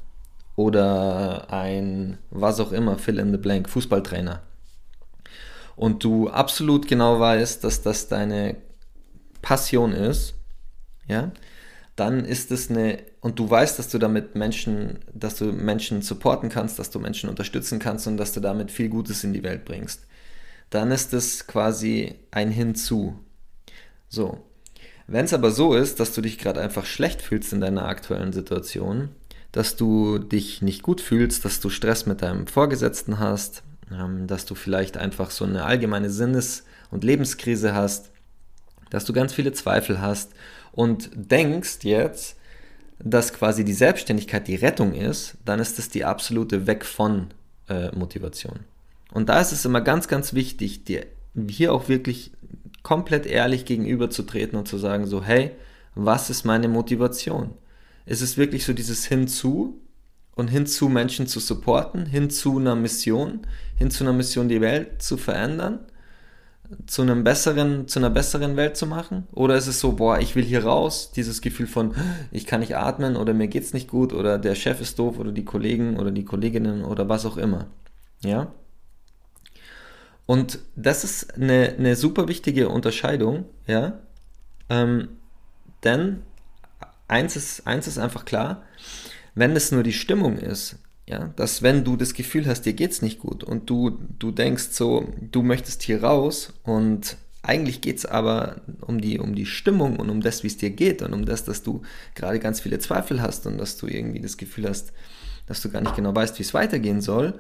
oder 0.57 1.53
ein 1.53 2.19
was 2.31 2.59
auch 2.59 2.73
immer, 2.73 2.99
fill 2.99 3.19
in 3.19 3.31
the 3.31 3.39
blank, 3.39 3.69
Fußballtrainer 3.69 4.43
und 5.77 6.05
du 6.05 6.29
absolut 6.29 6.89
genau 6.89 7.19
weißt, 7.19 7.65
dass 7.65 7.83
das 7.83 8.09
deine 8.09 8.57
Passion 9.43 9.93
ist, 9.93 10.35
ja, 11.07 11.33
dann 11.97 12.25
ist 12.25 12.51
es 12.51 12.71
eine, 12.71 12.99
und 13.21 13.39
du 13.39 13.49
weißt, 13.49 13.79
dass 13.79 13.89
du 13.89 13.99
damit 13.99 14.35
Menschen, 14.35 14.99
dass 15.13 15.37
du 15.37 15.47
Menschen 15.47 16.03
supporten 16.03 16.49
kannst, 16.49 16.79
dass 16.79 16.91
du 16.91 16.99
Menschen 16.99 17.31
unterstützen 17.31 17.79
kannst 17.79 18.07
und 18.07 18.17
dass 18.17 18.33
du 18.33 18.41
damit 18.41 18.71
viel 18.71 18.89
Gutes 18.89 19.23
in 19.23 19.33
die 19.33 19.45
Welt 19.45 19.65
bringst, 19.65 20.07
dann 20.71 20.91
ist 20.91 21.13
es 21.15 21.47
quasi 21.47 22.17
ein 22.31 22.51
Hinzu. 22.51 23.19
So. 24.09 24.43
Wenn 25.07 25.27
es 25.27 25.35
aber 25.35 25.51
so 25.51 25.75
ist, 25.75 26.01
dass 26.01 26.15
du 26.15 26.23
dich 26.23 26.39
gerade 26.39 26.61
einfach 26.61 26.87
schlecht 26.87 27.21
fühlst 27.21 27.53
in 27.53 27.61
deiner 27.61 27.87
aktuellen 27.87 28.33
Situation, 28.33 29.11
dass 29.53 29.77
du 29.77 30.19
dich 30.19 30.63
nicht 30.63 30.83
gut 30.83 31.01
fühlst, 31.01 31.45
dass 31.45 31.61
du 31.61 31.69
Stress 31.69 32.07
mit 32.07 32.23
deinem 32.23 32.47
Vorgesetzten 32.47 33.19
hast, 33.19 33.63
dass 34.27 34.47
du 34.47 34.55
vielleicht 34.55 34.97
einfach 34.97 35.31
so 35.31 35.45
eine 35.45 35.65
allgemeine 35.65 36.11
Sinnes- 36.11 36.65
und 36.91 37.05
Lebenskrise 37.05 37.75
hast, 37.75 38.11
dass 38.91 39.05
du 39.05 39.13
ganz 39.13 39.33
viele 39.33 39.53
Zweifel 39.53 40.01
hast 40.01 40.33
und 40.73 41.11
denkst 41.15 41.79
jetzt, 41.83 42.37
dass 42.99 43.33
quasi 43.33 43.65
die 43.65 43.73
Selbstständigkeit 43.73 44.47
die 44.49 44.55
Rettung 44.55 44.95
ist, 44.95 45.37
dann 45.45 45.61
ist 45.61 45.79
es 45.79 45.89
die 45.89 46.05
absolute 46.05 46.67
Weg 46.67 46.85
von 46.85 47.29
äh, 47.69 47.95
Motivation. 47.95 48.61
Und 49.13 49.29
da 49.29 49.41
ist 49.41 49.53
es 49.53 49.65
immer 49.65 49.81
ganz, 49.81 50.09
ganz 50.09 50.35
wichtig, 50.35 50.85
dir 50.85 51.07
hier 51.49 51.73
auch 51.73 51.89
wirklich 51.89 52.33
komplett 52.83 53.27
ehrlich 53.27 53.65
gegenüberzutreten 53.65 54.59
und 54.59 54.69
zu 54.69 54.79
sagen, 54.79 55.07
so, 55.07 55.25
hey, 55.25 55.51
was 55.95 56.31
ist 56.31 56.45
meine 56.45 56.69
Motivation? 56.69 57.55
Ist 58.07 58.23
es 58.23 58.37
wirklich 58.37 58.65
so 58.65 58.73
dieses 58.73 59.07
Hinzu 59.07 59.81
und 60.35 60.49
hinzu 60.49 60.89
Menschen 60.89 61.27
zu 61.27 61.41
supporten, 61.41 62.07
hinzu 62.07 62.59
einer 62.59 62.77
Mission, 62.77 63.41
hin 63.77 63.91
zu 63.91 64.05
einer 64.05 64.13
Mission, 64.13 64.49
die 64.49 64.61
Welt 64.61 65.03
zu 65.03 65.17
verändern? 65.17 65.81
zu 66.87 67.03
einem 67.03 67.25
besseren, 67.25 67.89
zu 67.89 67.99
einer 67.99 68.11
besseren 68.11 68.57
Welt 68.57 68.77
zu 68.77 68.87
machen? 68.87 69.27
Oder 69.33 69.57
ist 69.57 69.67
es 69.67 69.81
so, 69.81 69.93
boah, 69.93 70.19
ich 70.19 70.35
will 70.35 70.45
hier 70.45 70.65
raus, 70.65 71.13
dieses 71.15 71.41
Gefühl 71.41 71.67
von, 71.67 71.95
ich 72.31 72.47
kann 72.47 72.61
nicht 72.61 72.77
atmen 72.77 73.17
oder 73.17 73.35
mir 73.35 73.49
geht's 73.49 73.75
nicht 73.75 73.89
gut 73.89 74.13
oder 74.13 74.39
der 74.39 74.55
Chef 74.55 74.81
ist 74.81 74.99
doof 74.99 75.19
oder 75.19 75.33
die 75.33 75.45
Kollegen 75.45 75.99
oder 75.99 76.11
die 76.11 76.25
Kolleginnen 76.25 76.85
oder 76.85 77.09
was 77.09 77.27
auch 77.27 77.37
immer. 77.37 77.67
Ja? 78.23 78.53
Und 80.27 80.59
das 80.75 81.05
ist 81.05 81.35
eine, 81.35 81.75
eine 81.79 81.97
super 81.97 82.29
wichtige 82.29 82.71
Unterscheidung, 82.71 83.45
ja? 83.67 83.99
Ähm, 84.71 85.09
denn 85.85 86.23
eins 87.09 87.37
ist, 87.37 87.67
eins 87.67 87.87
ist 87.87 87.99
einfach 87.99 88.25
klar, 88.25 88.63
wenn 89.35 89.57
es 89.57 89.73
nur 89.73 89.83
die 89.83 89.93
Stimmung 89.93 90.39
ist, 90.39 90.77
ja, 91.07 91.33
dass 91.37 91.63
wenn 91.63 91.85
du 91.85 91.97
das 91.97 92.15
Gefühl 92.15 92.47
hast, 92.47 92.63
dir 92.63 92.73
geht's 92.73 93.03
nicht 93.03 93.19
gut 93.19 93.45
und 93.45 93.69
du, 93.69 93.99
du 94.19 94.31
denkst 94.31 94.69
so, 94.71 95.07
du 95.21 95.43
möchtest 95.43 95.83
hier 95.83 96.03
raus 96.03 96.53
und 96.63 97.17
eigentlich 97.43 97.83
geht's 97.83 98.07
aber 98.07 98.63
um 98.81 99.01
die, 99.01 99.19
um 99.19 99.35
die 99.35 99.45
Stimmung 99.45 99.97
und 99.97 100.09
um 100.09 100.23
das, 100.23 100.43
wie 100.43 100.47
es 100.47 100.57
dir 100.57 100.71
geht 100.71 101.03
und 101.03 101.13
um 101.13 101.27
das, 101.27 101.45
dass 101.45 101.63
du 101.63 101.83
gerade 102.15 102.39
ganz 102.39 102.61
viele 102.61 102.79
Zweifel 102.79 103.21
hast 103.21 103.47
und 103.47 103.59
dass 103.59 103.77
du 103.77 103.87
irgendwie 103.87 104.21
das 104.21 104.39
Gefühl 104.39 104.67
hast, 104.67 104.93
dass 105.47 105.61
du 105.61 105.69
gar 105.69 105.83
nicht 105.83 105.95
genau 105.95 106.15
weißt, 106.15 106.39
wie 106.39 106.43
es 106.43 106.55
weitergehen 106.55 107.03
soll, 107.03 107.39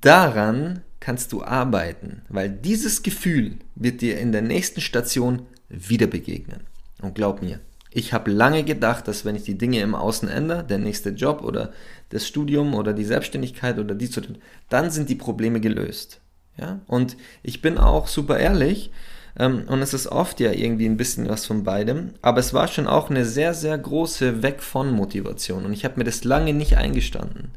daran 0.00 0.82
kannst 1.00 1.32
du 1.32 1.42
arbeiten, 1.42 2.22
weil 2.30 2.48
dieses 2.48 3.02
Gefühl 3.02 3.56
wird 3.74 4.00
dir 4.00 4.18
in 4.18 4.32
der 4.32 4.42
nächsten 4.42 4.80
Station 4.80 5.46
wieder 5.68 6.06
begegnen. 6.06 6.60
Und 7.02 7.14
glaub 7.14 7.42
mir, 7.42 7.60
ich 7.92 8.12
habe 8.12 8.30
lange 8.30 8.64
gedacht, 8.64 9.08
dass 9.08 9.24
wenn 9.24 9.36
ich 9.36 9.42
die 9.42 9.58
Dinge 9.58 9.80
im 9.80 9.94
Außen 9.94 10.28
ändere, 10.28 10.64
der 10.64 10.78
nächste 10.78 11.10
Job 11.10 11.42
oder 11.42 11.72
das 12.10 12.26
Studium 12.26 12.74
oder 12.74 12.92
die 12.92 13.04
Selbstständigkeit 13.04 13.78
oder 13.78 13.94
dies 13.94 14.16
oder 14.16 14.28
dann 14.68 14.90
sind 14.90 15.08
die 15.08 15.16
Probleme 15.16 15.60
gelöst. 15.60 16.20
Ja? 16.56 16.80
Und 16.86 17.16
ich 17.42 17.62
bin 17.62 17.78
auch 17.78 18.06
super 18.06 18.38
ehrlich, 18.38 18.90
ähm, 19.38 19.64
und 19.66 19.82
es 19.82 19.94
ist 19.94 20.08
oft 20.08 20.40
ja 20.40 20.52
irgendwie 20.52 20.86
ein 20.86 20.96
bisschen 20.96 21.28
was 21.28 21.46
von 21.46 21.64
beidem, 21.64 22.10
aber 22.22 22.40
es 22.40 22.54
war 22.54 22.68
schon 22.68 22.86
auch 22.86 23.10
eine 23.10 23.24
sehr, 23.24 23.54
sehr 23.54 23.76
große 23.76 24.42
Weg 24.42 24.62
von 24.62 24.90
Motivation 24.92 25.64
und 25.64 25.72
ich 25.72 25.84
habe 25.84 25.98
mir 25.98 26.04
das 26.04 26.24
lange 26.24 26.52
nicht 26.52 26.76
eingestanden. 26.76 27.52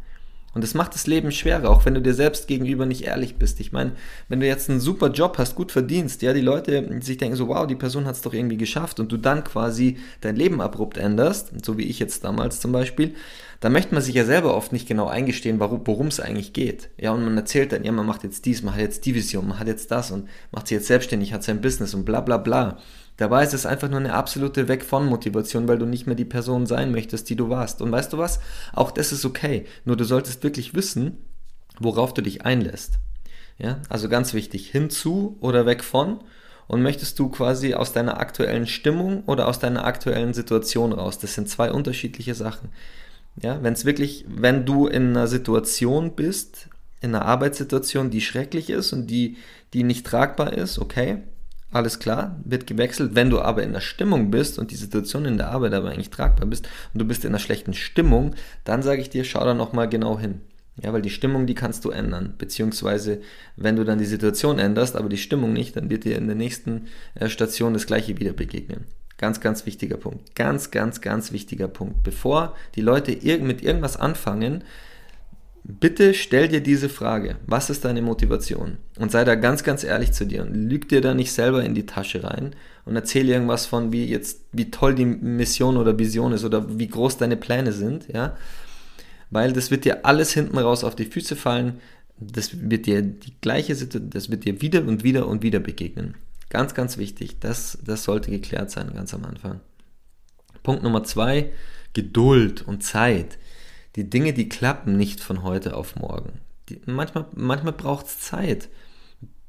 Und 0.53 0.63
das 0.63 0.75
macht 0.75 0.93
das 0.93 1.07
Leben 1.07 1.31
schwerer, 1.31 1.69
auch 1.69 1.85
wenn 1.85 1.95
du 1.95 2.01
dir 2.01 2.13
selbst 2.13 2.47
gegenüber 2.47 2.85
nicht 2.85 3.05
ehrlich 3.05 3.37
bist. 3.37 3.59
Ich 3.59 3.71
meine, 3.71 3.93
wenn 4.29 4.39
du 4.39 4.45
jetzt 4.45 4.69
einen 4.69 4.79
super 4.79 5.09
Job 5.09 5.37
hast, 5.37 5.55
gut 5.55 5.71
verdienst, 5.71 6.21
ja, 6.21 6.33
die 6.33 6.41
Leute 6.41 7.01
sich 7.01 7.17
denken 7.17 7.35
so, 7.35 7.47
wow, 7.47 7.65
die 7.65 7.75
Person 7.75 8.05
hat 8.05 8.15
es 8.15 8.21
doch 8.21 8.33
irgendwie 8.33 8.57
geschafft 8.57 8.99
und 8.99 9.11
du 9.11 9.17
dann 9.17 9.43
quasi 9.43 9.97
dein 10.21 10.35
Leben 10.35 10.61
abrupt 10.61 10.97
änderst, 10.97 11.65
so 11.65 11.77
wie 11.77 11.83
ich 11.83 11.99
jetzt 11.99 12.23
damals 12.23 12.59
zum 12.59 12.71
Beispiel, 12.71 13.15
da 13.61 13.69
möchte 13.69 13.93
man 13.95 14.03
sich 14.03 14.13
ja 14.13 14.25
selber 14.25 14.55
oft 14.55 14.73
nicht 14.73 14.87
genau 14.87 15.07
eingestehen, 15.07 15.59
worum 15.59 16.07
es 16.07 16.19
eigentlich 16.19 16.51
geht. 16.51 16.89
Ja, 16.97 17.13
und 17.13 17.23
man 17.23 17.37
erzählt 17.37 17.71
dann, 17.71 17.85
ja, 17.85 17.91
man 17.93 18.05
macht 18.05 18.23
jetzt 18.23 18.45
dies, 18.45 18.61
man 18.61 18.73
hat 18.73 18.81
jetzt 18.81 19.05
die 19.05 19.15
Vision, 19.15 19.47
man 19.47 19.57
hat 19.57 19.67
jetzt 19.67 19.89
das 19.89 20.11
und 20.11 20.27
macht 20.51 20.67
sich 20.67 20.75
jetzt 20.75 20.87
selbstständig, 20.87 21.33
hat 21.33 21.43
sein 21.43 21.61
Business 21.61 21.93
und 21.93 22.03
bla 22.03 22.19
bla 22.19 22.37
bla. 22.37 22.77
Dabei 23.17 23.43
ist 23.43 23.53
es 23.53 23.65
einfach 23.65 23.89
nur 23.89 23.99
eine 23.99 24.13
absolute 24.13 24.67
Weg 24.67 24.83
von 24.83 25.05
Motivation, 25.05 25.67
weil 25.67 25.77
du 25.77 25.85
nicht 25.85 26.07
mehr 26.07 26.15
die 26.15 26.25
Person 26.25 26.65
sein 26.65 26.91
möchtest, 26.91 27.29
die 27.29 27.35
du 27.35 27.49
warst. 27.49 27.81
Und 27.81 27.91
weißt 27.91 28.13
du 28.13 28.17
was? 28.17 28.39
Auch 28.73 28.91
das 28.91 29.11
ist 29.11 29.25
okay. 29.25 29.65
Nur 29.85 29.97
du 29.97 30.03
solltest 30.03 30.43
wirklich 30.43 30.73
wissen, 30.73 31.17
worauf 31.79 32.13
du 32.13 32.21
dich 32.21 32.45
einlässt. 32.45 32.99
Ja, 33.59 33.81
also 33.87 34.09
ganz 34.09 34.33
wichtig, 34.33 34.69
hinzu 34.71 35.37
oder 35.41 35.65
weg 35.65 35.83
von. 35.83 36.19
Und 36.67 36.81
möchtest 36.81 37.19
du 37.19 37.29
quasi 37.29 37.75
aus 37.75 37.93
deiner 37.93 38.19
aktuellen 38.19 38.65
Stimmung 38.65 39.23
oder 39.25 39.47
aus 39.47 39.59
deiner 39.59 39.85
aktuellen 39.85 40.33
Situation 40.33 40.91
raus? 40.91 41.19
Das 41.19 41.35
sind 41.35 41.49
zwei 41.49 41.71
unterschiedliche 41.71 42.33
Sachen. 42.33 42.69
Ja, 43.41 43.61
wenn 43.61 43.73
es 43.73 43.85
wirklich, 43.85 44.25
wenn 44.27 44.65
du 44.65 44.87
in 44.87 45.09
einer 45.09 45.27
Situation 45.27 46.15
bist, 46.15 46.69
in 47.01 47.13
einer 47.13 47.25
Arbeitssituation, 47.25 48.09
die 48.09 48.21
schrecklich 48.21 48.69
ist 48.69 48.93
und 48.93 49.07
die, 49.07 49.37
die 49.73 49.83
nicht 49.83 50.05
tragbar 50.05 50.53
ist, 50.53 50.79
okay, 50.79 51.19
alles 51.73 51.99
klar, 51.99 52.39
wird 52.45 52.67
gewechselt. 52.67 53.15
Wenn 53.15 53.29
du 53.29 53.41
aber 53.41 53.63
in 53.63 53.73
der 53.73 53.81
Stimmung 53.81 54.31
bist 54.31 54.59
und 54.59 54.71
die 54.71 54.75
Situation 54.75 55.25
in 55.25 55.37
der 55.37 55.49
Arbeit 55.49 55.73
aber 55.73 55.89
eigentlich 55.89 56.09
tragbar 56.09 56.47
bist 56.47 56.67
und 56.93 57.01
du 57.01 57.05
bist 57.05 57.25
in 57.25 57.31
einer 57.31 57.39
schlechten 57.39 57.73
Stimmung, 57.73 58.35
dann 58.63 58.83
sage 58.83 59.01
ich 59.01 59.09
dir, 59.09 59.23
schau 59.23 59.43
da 59.43 59.53
nochmal 59.53 59.89
genau 59.89 60.19
hin. 60.19 60.41
Ja, 60.81 60.91
weil 60.91 61.03
die 61.03 61.11
Stimmung, 61.11 61.45
die 61.45 61.53
kannst 61.53 61.85
du 61.85 61.91
ändern. 61.91 62.33
Beziehungsweise, 62.37 63.21
wenn 63.55 63.75
du 63.75 63.83
dann 63.83 63.99
die 63.99 64.05
Situation 64.05 64.57
änderst, 64.57 64.95
aber 64.95 65.07
die 65.07 65.17
Stimmung 65.17 65.53
nicht, 65.53 65.75
dann 65.75 65.89
wird 65.89 66.03
dir 66.03 66.17
in 66.17 66.27
der 66.27 66.35
nächsten 66.35 66.87
äh, 67.13 67.29
Station 67.29 67.73
das 67.73 67.85
gleiche 67.85 68.17
wieder 68.19 68.33
begegnen. 68.33 68.85
Ganz, 69.17 69.39
ganz 69.39 69.65
wichtiger 69.67 69.97
Punkt. 69.97 70.35
Ganz, 70.35 70.71
ganz, 70.71 70.99
ganz 70.99 71.31
wichtiger 71.31 71.67
Punkt. 71.67 72.03
Bevor 72.03 72.55
die 72.75 72.81
Leute 72.81 73.11
mit 73.39 73.61
irgendwas 73.61 73.97
anfangen, 73.97 74.63
Bitte 75.65 76.13
stell 76.13 76.49
dir 76.49 76.59
diese 76.59 76.89
Frage. 76.89 77.37
Was 77.47 77.69
ist 77.69 77.85
deine 77.85 78.01
Motivation? 78.01 78.77
Und 78.99 79.11
sei 79.11 79.23
da 79.23 79.35
ganz, 79.35 79.63
ganz 79.63 79.85
ehrlich 79.85 80.11
zu 80.11 80.25
dir 80.25 80.41
und 80.41 80.53
lüg 80.53 80.89
dir 80.89 80.99
da 80.99 81.13
nicht 81.13 81.31
selber 81.31 81.63
in 81.63 81.73
die 81.73 81.85
Tasche 81.85 82.23
rein 82.23 82.53
und 82.83 82.97
erzähl 82.97 83.29
irgendwas 83.29 83.65
von, 83.65 83.93
wie 83.93 84.05
jetzt, 84.05 84.41
wie 84.51 84.71
toll 84.71 84.93
die 84.93 85.05
Mission 85.05 85.77
oder 85.77 85.97
Vision 85.97 86.33
ist 86.33 86.43
oder 86.43 86.77
wie 86.77 86.87
groß 86.89 87.15
deine 87.15 87.37
Pläne 87.37 87.71
sind, 87.71 88.09
ja. 88.13 88.35
Weil 89.29 89.53
das 89.53 89.71
wird 89.71 89.85
dir 89.85 90.05
alles 90.05 90.33
hinten 90.33 90.57
raus 90.57 90.83
auf 90.83 90.95
die 90.95 91.05
Füße 91.05 91.37
fallen. 91.37 91.79
Das 92.19 92.69
wird 92.69 92.85
dir 92.85 93.01
die 93.01 93.33
gleiche 93.39 93.73
Situation, 93.73 94.09
das 94.09 94.29
wird 94.29 94.43
dir 94.43 94.61
wieder 94.61 94.81
und 94.85 95.03
wieder 95.03 95.27
und 95.27 95.43
wieder 95.43 95.59
begegnen. 95.59 96.15
Ganz, 96.49 96.73
ganz 96.73 96.97
wichtig. 96.97 97.39
Das, 97.39 97.79
das 97.85 98.03
sollte 98.03 98.31
geklärt 98.31 98.69
sein, 98.69 98.93
ganz 98.93 99.13
am 99.13 99.23
Anfang. 99.23 99.61
Punkt 100.61 100.83
Nummer 100.83 101.03
zwei, 101.03 101.51
Geduld 101.93 102.67
und 102.67 102.83
Zeit 102.83 103.37
die 103.95 104.09
Dinge, 104.09 104.33
die 104.33 104.49
klappen 104.49 104.97
nicht 104.97 105.19
von 105.19 105.43
heute 105.43 105.75
auf 105.75 105.95
morgen. 105.95 106.39
Die, 106.69 106.81
manchmal 106.85 107.25
manchmal 107.35 107.73
braucht 107.73 108.07
es 108.07 108.19
Zeit. 108.19 108.69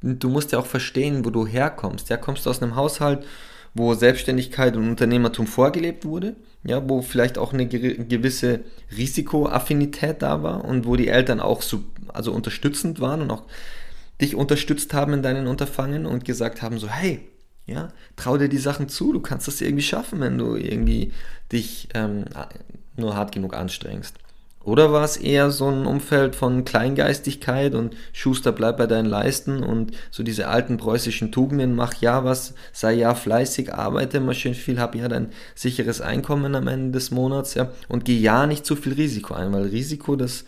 Du 0.01 0.29
musst 0.29 0.53
ja 0.53 0.59
auch 0.59 0.67
verstehen, 0.67 1.25
wo 1.25 1.31
du 1.31 1.47
herkommst. 1.47 2.11
Ja, 2.11 2.17
kommst 2.17 2.45
du 2.45 2.51
aus 2.51 2.63
einem 2.63 2.77
Haushalt, 2.77 3.25
wo 3.75 3.95
Selbstständigkeit 3.95 4.77
und 4.77 4.89
Unternehmertum 4.89 5.47
vorgelebt 5.47 6.05
wurde, 6.05 6.37
ja, 6.63 6.89
wo 6.89 7.03
vielleicht 7.03 7.39
auch 7.39 7.53
eine 7.53 7.67
gewisse 7.67 8.61
Risikoaffinität 8.97 10.23
da 10.23 10.43
war 10.43 10.65
und 10.65 10.87
wo 10.87 10.97
die 10.97 11.09
Eltern 11.09 11.41
auch 11.41 11.63
so, 11.63 11.83
also 12.09 12.33
unterstützend 12.33 13.01
waren 13.01 13.23
und 13.23 13.31
auch 13.31 13.45
dich 14.21 14.37
unterstützt 14.37 14.95
haben 14.95 15.13
in 15.13 15.23
deinen 15.23 15.47
Unterfangen 15.47 16.07
und 16.07 16.25
gesagt 16.25 16.63
haben 16.63 16.79
so, 16.79 16.89
hey, 16.89 17.29
ja, 17.67 17.89
trau 18.17 18.37
dir 18.37 18.49
die 18.49 18.59
Sachen 18.59 18.89
zu, 18.89 19.13
du 19.13 19.21
kannst 19.21 19.49
das 19.49 19.61
irgendwie 19.61 19.83
schaffen, 19.83 20.21
wenn 20.21 20.39
du 20.39 20.55
irgendwie 20.55 21.13
dich 21.51 21.89
ähm, 21.95 22.27
nur 22.97 23.17
hart 23.17 23.33
genug 23.33 23.55
anstrengst. 23.55 24.15
Oder 24.65 24.93
war 24.93 25.05
es 25.05 25.19
eher 25.19 25.51
so 25.51 25.69
ein 25.69 25.85
Umfeld 25.85 26.35
von 26.35 26.65
Kleingeistigkeit 26.65 27.75
und 27.75 27.95
Schuster 28.15 28.51
bleib 28.51 28.79
bei 28.79 28.87
deinen 28.87 29.07
Leisten 29.07 29.63
und 29.63 29.93
so 30.11 30.23
diese 30.23 30.49
alten 30.49 30.79
preußischen 30.79 31.33
Tugenden, 31.33 31.75
mach 31.75 31.95
ja 32.01 32.25
was, 32.25 32.55
sei 32.73 32.95
ja 32.95 33.15
fleißig, 33.15 33.75
arbeite 33.75 34.21
mal 34.21 34.35
schön 34.35 34.55
viel, 34.55 34.81
hab 34.81 34.95
ja 34.95 35.09
dein 35.09 35.29
sicheres 35.55 36.01
Einkommen 36.01 36.55
am 36.55 36.67
Ende 36.67 36.93
des 36.93 37.11
Monats, 37.11 37.55
ja, 37.55 37.71
und 37.89 38.07
geh 38.07 38.19
ja 38.19 38.47
nicht 38.47 38.65
zu 38.65 38.75
viel 38.75 38.95
Risiko 38.95 39.35
ein, 39.35 39.53
weil 39.53 39.65
Risiko, 39.65 40.17
das 40.17 40.47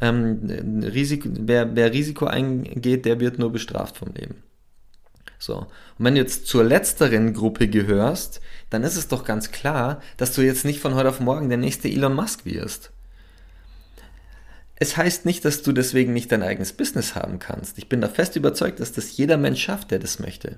ähm, 0.00 0.40
Risiko, 0.82 1.30
wer, 1.32 1.74
wer 1.74 1.92
Risiko 1.92 2.26
eingeht, 2.26 3.06
der 3.06 3.18
wird 3.20 3.38
nur 3.38 3.50
bestraft 3.50 3.96
vom 3.96 4.12
Leben. 4.12 4.42
So. 5.38 5.56
Und 5.98 6.04
wenn 6.04 6.14
du 6.14 6.20
jetzt 6.20 6.46
zur 6.46 6.64
letzteren 6.64 7.32
Gruppe 7.32 7.68
gehörst, 7.68 8.40
dann 8.70 8.82
ist 8.82 8.96
es 8.96 9.08
doch 9.08 9.24
ganz 9.24 9.50
klar, 9.52 10.00
dass 10.16 10.34
du 10.34 10.42
jetzt 10.42 10.64
nicht 10.64 10.80
von 10.80 10.94
heute 10.94 11.08
auf 11.08 11.20
morgen 11.20 11.48
der 11.48 11.58
nächste 11.58 11.88
Elon 11.88 12.14
Musk 12.14 12.44
wirst. 12.44 12.93
Es 14.76 14.96
heißt 14.96 15.24
nicht, 15.24 15.44
dass 15.44 15.62
du 15.62 15.72
deswegen 15.72 16.12
nicht 16.12 16.32
dein 16.32 16.42
eigenes 16.42 16.72
Business 16.72 17.14
haben 17.14 17.38
kannst. 17.38 17.78
Ich 17.78 17.88
bin 17.88 18.00
da 18.00 18.08
fest 18.08 18.36
überzeugt, 18.36 18.80
dass 18.80 18.92
das 18.92 19.16
jeder 19.16 19.36
Mensch 19.36 19.62
schafft, 19.62 19.90
der 19.90 19.98
das 19.98 20.18
möchte. 20.18 20.56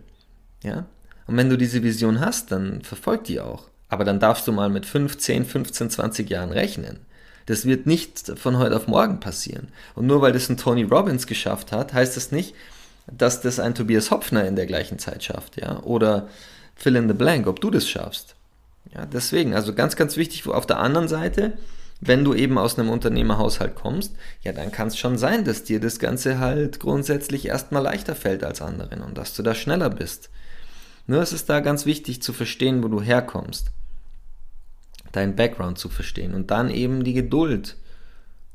Ja? 0.62 0.86
Und 1.26 1.36
wenn 1.36 1.50
du 1.50 1.58
diese 1.58 1.82
Vision 1.82 2.20
hast, 2.20 2.52
dann 2.52 2.82
verfolg 2.82 3.24
die 3.24 3.40
auch. 3.40 3.68
Aber 3.88 4.04
dann 4.04 4.20
darfst 4.20 4.46
du 4.48 4.52
mal 4.52 4.70
mit 4.70 4.86
5, 4.86 5.18
10, 5.18 5.44
15, 5.44 5.90
20 5.90 6.30
Jahren 6.30 6.50
rechnen. 6.50 7.00
Das 7.46 7.64
wird 7.64 7.86
nicht 7.86 8.38
von 8.38 8.58
heute 8.58 8.74
auf 8.74 8.88
morgen 8.88 9.20
passieren. 9.20 9.68
Und 9.94 10.06
nur 10.06 10.20
weil 10.20 10.32
das 10.32 10.48
ein 10.48 10.56
Tony 10.56 10.82
Robbins 10.82 11.26
geschafft 11.26 11.70
hat, 11.70 11.92
heißt 11.92 12.16
das 12.16 12.32
nicht, 12.32 12.54
dass 13.06 13.40
das 13.40 13.60
ein 13.60 13.74
Tobias 13.74 14.10
Hopfner 14.10 14.46
in 14.46 14.56
der 14.56 14.66
gleichen 14.66 14.98
Zeit 14.98 15.22
schafft, 15.22 15.60
ja? 15.60 15.80
Oder 15.84 16.28
fill 16.74 16.96
in 16.96 17.06
the 17.06 17.14
blank, 17.14 17.46
ob 17.46 17.60
du 17.60 17.70
das 17.70 17.88
schaffst. 17.88 18.34
Ja, 18.92 19.06
deswegen, 19.06 19.54
also 19.54 19.74
ganz, 19.74 19.94
ganz 19.94 20.16
wichtig, 20.16 20.46
auf 20.48 20.66
der 20.66 20.80
anderen 20.80 21.06
Seite, 21.06 21.52
wenn 22.00 22.24
du 22.24 22.34
eben 22.34 22.58
aus 22.58 22.78
einem 22.78 22.90
Unternehmerhaushalt 22.90 23.74
kommst, 23.74 24.14
ja, 24.42 24.52
dann 24.52 24.70
kann 24.70 24.88
es 24.88 24.98
schon 24.98 25.16
sein, 25.16 25.44
dass 25.44 25.64
dir 25.64 25.80
das 25.80 25.98
Ganze 25.98 26.38
halt 26.38 26.78
grundsätzlich 26.80 27.46
erstmal 27.46 27.82
leichter 27.82 28.14
fällt 28.14 28.44
als 28.44 28.60
anderen 28.60 29.02
und 29.02 29.16
dass 29.16 29.34
du 29.34 29.42
da 29.42 29.54
schneller 29.54 29.90
bist. 29.90 30.30
Nur 31.06 31.22
ist 31.22 31.32
es 31.32 31.46
da 31.46 31.60
ganz 31.60 31.86
wichtig 31.86 32.22
zu 32.22 32.32
verstehen, 32.32 32.82
wo 32.82 32.88
du 32.88 33.00
herkommst, 33.00 33.70
deinen 35.12 35.36
Background 35.36 35.78
zu 35.78 35.88
verstehen 35.88 36.34
und 36.34 36.50
dann 36.50 36.68
eben 36.68 37.04
die 37.04 37.14
Geduld 37.14 37.76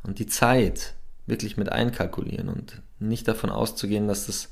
und 0.03 0.19
die 0.19 0.27
Zeit 0.27 0.93
wirklich 1.25 1.57
mit 1.57 1.71
einkalkulieren 1.71 2.49
und 2.49 2.81
nicht 2.99 3.27
davon 3.27 3.49
auszugehen, 3.49 4.07
dass 4.07 4.27
das, 4.27 4.49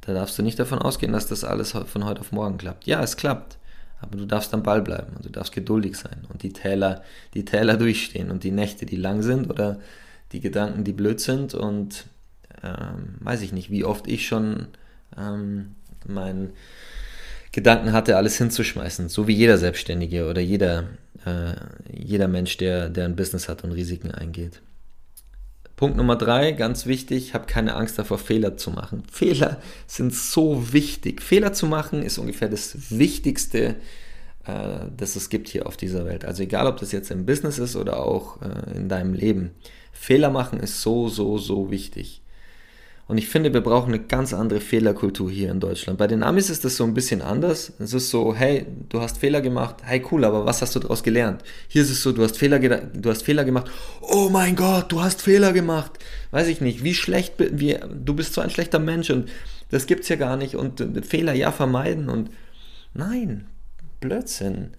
da 0.00 0.14
darfst 0.14 0.38
du 0.38 0.42
nicht 0.42 0.58
davon 0.58 0.78
ausgehen, 0.78 1.12
dass 1.12 1.26
das 1.26 1.44
alles 1.44 1.72
von 1.72 2.04
heute 2.04 2.20
auf 2.20 2.32
morgen 2.32 2.58
klappt. 2.58 2.86
Ja, 2.86 3.02
es 3.02 3.16
klappt, 3.16 3.58
aber 4.02 4.16
du 4.16 4.26
darfst 4.26 4.52
am 4.52 4.62
Ball 4.62 4.82
bleiben 4.82 5.16
und 5.16 5.24
du 5.24 5.30
darfst 5.30 5.52
geduldig 5.52 5.96
sein 5.96 6.24
und 6.28 6.42
die 6.42 6.52
Täler, 6.52 7.02
die 7.34 7.44
Täler 7.44 7.76
durchstehen 7.76 8.30
und 8.30 8.44
die 8.44 8.50
Nächte, 8.50 8.84
die 8.84 8.96
lang 8.96 9.22
sind 9.22 9.48
oder 9.48 9.78
die 10.32 10.40
Gedanken, 10.40 10.84
die 10.84 10.92
blöd 10.92 11.20
sind 11.20 11.54
und 11.54 12.06
ähm, 12.62 13.14
weiß 13.20 13.42
ich 13.42 13.52
nicht, 13.52 13.70
wie 13.70 13.84
oft 13.84 14.06
ich 14.08 14.26
schon 14.26 14.66
ähm, 15.16 15.76
meinen 16.06 16.52
Gedanken 17.52 17.92
hatte, 17.92 18.16
alles 18.16 18.38
hinzuschmeißen, 18.38 19.08
so 19.08 19.28
wie 19.28 19.34
jeder 19.34 19.58
Selbstständige 19.58 20.28
oder 20.28 20.40
jeder, 20.40 20.84
äh, 21.26 21.54
jeder 21.92 22.28
Mensch, 22.28 22.56
der, 22.56 22.88
der 22.88 23.04
ein 23.04 23.16
Business 23.16 23.48
hat 23.48 23.62
und 23.62 23.72
Risiken 23.72 24.10
eingeht. 24.10 24.62
Punkt 25.82 25.96
Nummer 25.96 26.14
drei, 26.14 26.52
ganz 26.52 26.86
wichtig, 26.86 27.34
hab 27.34 27.48
keine 27.48 27.74
Angst 27.74 27.98
davor, 27.98 28.16
Fehler 28.16 28.56
zu 28.56 28.70
machen. 28.70 29.02
Fehler 29.10 29.60
sind 29.88 30.14
so 30.14 30.72
wichtig. 30.72 31.20
Fehler 31.20 31.54
zu 31.54 31.66
machen 31.66 32.04
ist 32.04 32.18
ungefähr 32.18 32.48
das 32.48 32.92
Wichtigste, 32.96 33.74
äh, 34.44 34.78
das 34.96 35.16
es 35.16 35.28
gibt 35.28 35.48
hier 35.48 35.66
auf 35.66 35.76
dieser 35.76 36.04
Welt. 36.04 36.24
Also 36.24 36.44
egal, 36.44 36.68
ob 36.68 36.76
das 36.76 36.92
jetzt 36.92 37.10
im 37.10 37.26
Business 37.26 37.58
ist 37.58 37.74
oder 37.74 37.96
auch 37.96 38.40
äh, 38.42 38.76
in 38.76 38.88
deinem 38.88 39.12
Leben. 39.12 39.50
Fehler 39.90 40.30
machen 40.30 40.60
ist 40.60 40.82
so, 40.82 41.08
so, 41.08 41.36
so 41.38 41.72
wichtig. 41.72 42.21
Und 43.08 43.18
ich 43.18 43.28
finde, 43.28 43.52
wir 43.52 43.60
brauchen 43.60 43.92
eine 43.92 44.02
ganz 44.02 44.32
andere 44.32 44.60
Fehlerkultur 44.60 45.30
hier 45.30 45.50
in 45.50 45.60
Deutschland. 45.60 45.98
Bei 45.98 46.06
den 46.06 46.22
Amis 46.22 46.50
ist 46.50 46.64
das 46.64 46.76
so 46.76 46.84
ein 46.84 46.94
bisschen 46.94 47.20
anders. 47.20 47.72
Es 47.78 47.92
ist 47.92 48.10
so, 48.10 48.34
hey, 48.34 48.64
du 48.88 49.00
hast 49.00 49.18
Fehler 49.18 49.40
gemacht, 49.40 49.76
hey 49.82 50.02
cool, 50.10 50.24
aber 50.24 50.46
was 50.46 50.62
hast 50.62 50.76
du 50.76 50.78
daraus 50.78 51.02
gelernt? 51.02 51.42
Hier 51.68 51.82
ist 51.82 51.90
es 51.90 52.02
so, 52.02 52.12
du 52.12 52.22
hast 52.22 52.38
Fehler, 52.38 52.58
du 52.58 53.10
hast 53.10 53.24
Fehler 53.24 53.44
gemacht. 53.44 53.70
Oh 54.00 54.28
mein 54.30 54.54
Gott, 54.54 54.92
du 54.92 55.02
hast 55.02 55.20
Fehler 55.20 55.52
gemacht. 55.52 55.92
Weiß 56.30 56.46
ich 56.46 56.60
nicht, 56.60 56.84
wie 56.84 56.94
schlecht, 56.94 57.34
wie, 57.38 57.76
du 57.92 58.14
bist 58.14 58.34
so 58.34 58.40
ein 58.40 58.50
schlechter 58.50 58.78
Mensch 58.78 59.10
und 59.10 59.28
das 59.70 59.86
gibt's 59.86 60.08
ja 60.08 60.16
gar 60.16 60.36
nicht 60.36 60.54
und 60.54 61.04
Fehler 61.04 61.32
ja 61.32 61.50
vermeiden 61.50 62.08
und 62.08 62.30
nein, 62.94 63.46
Blödsinn. 64.00 64.72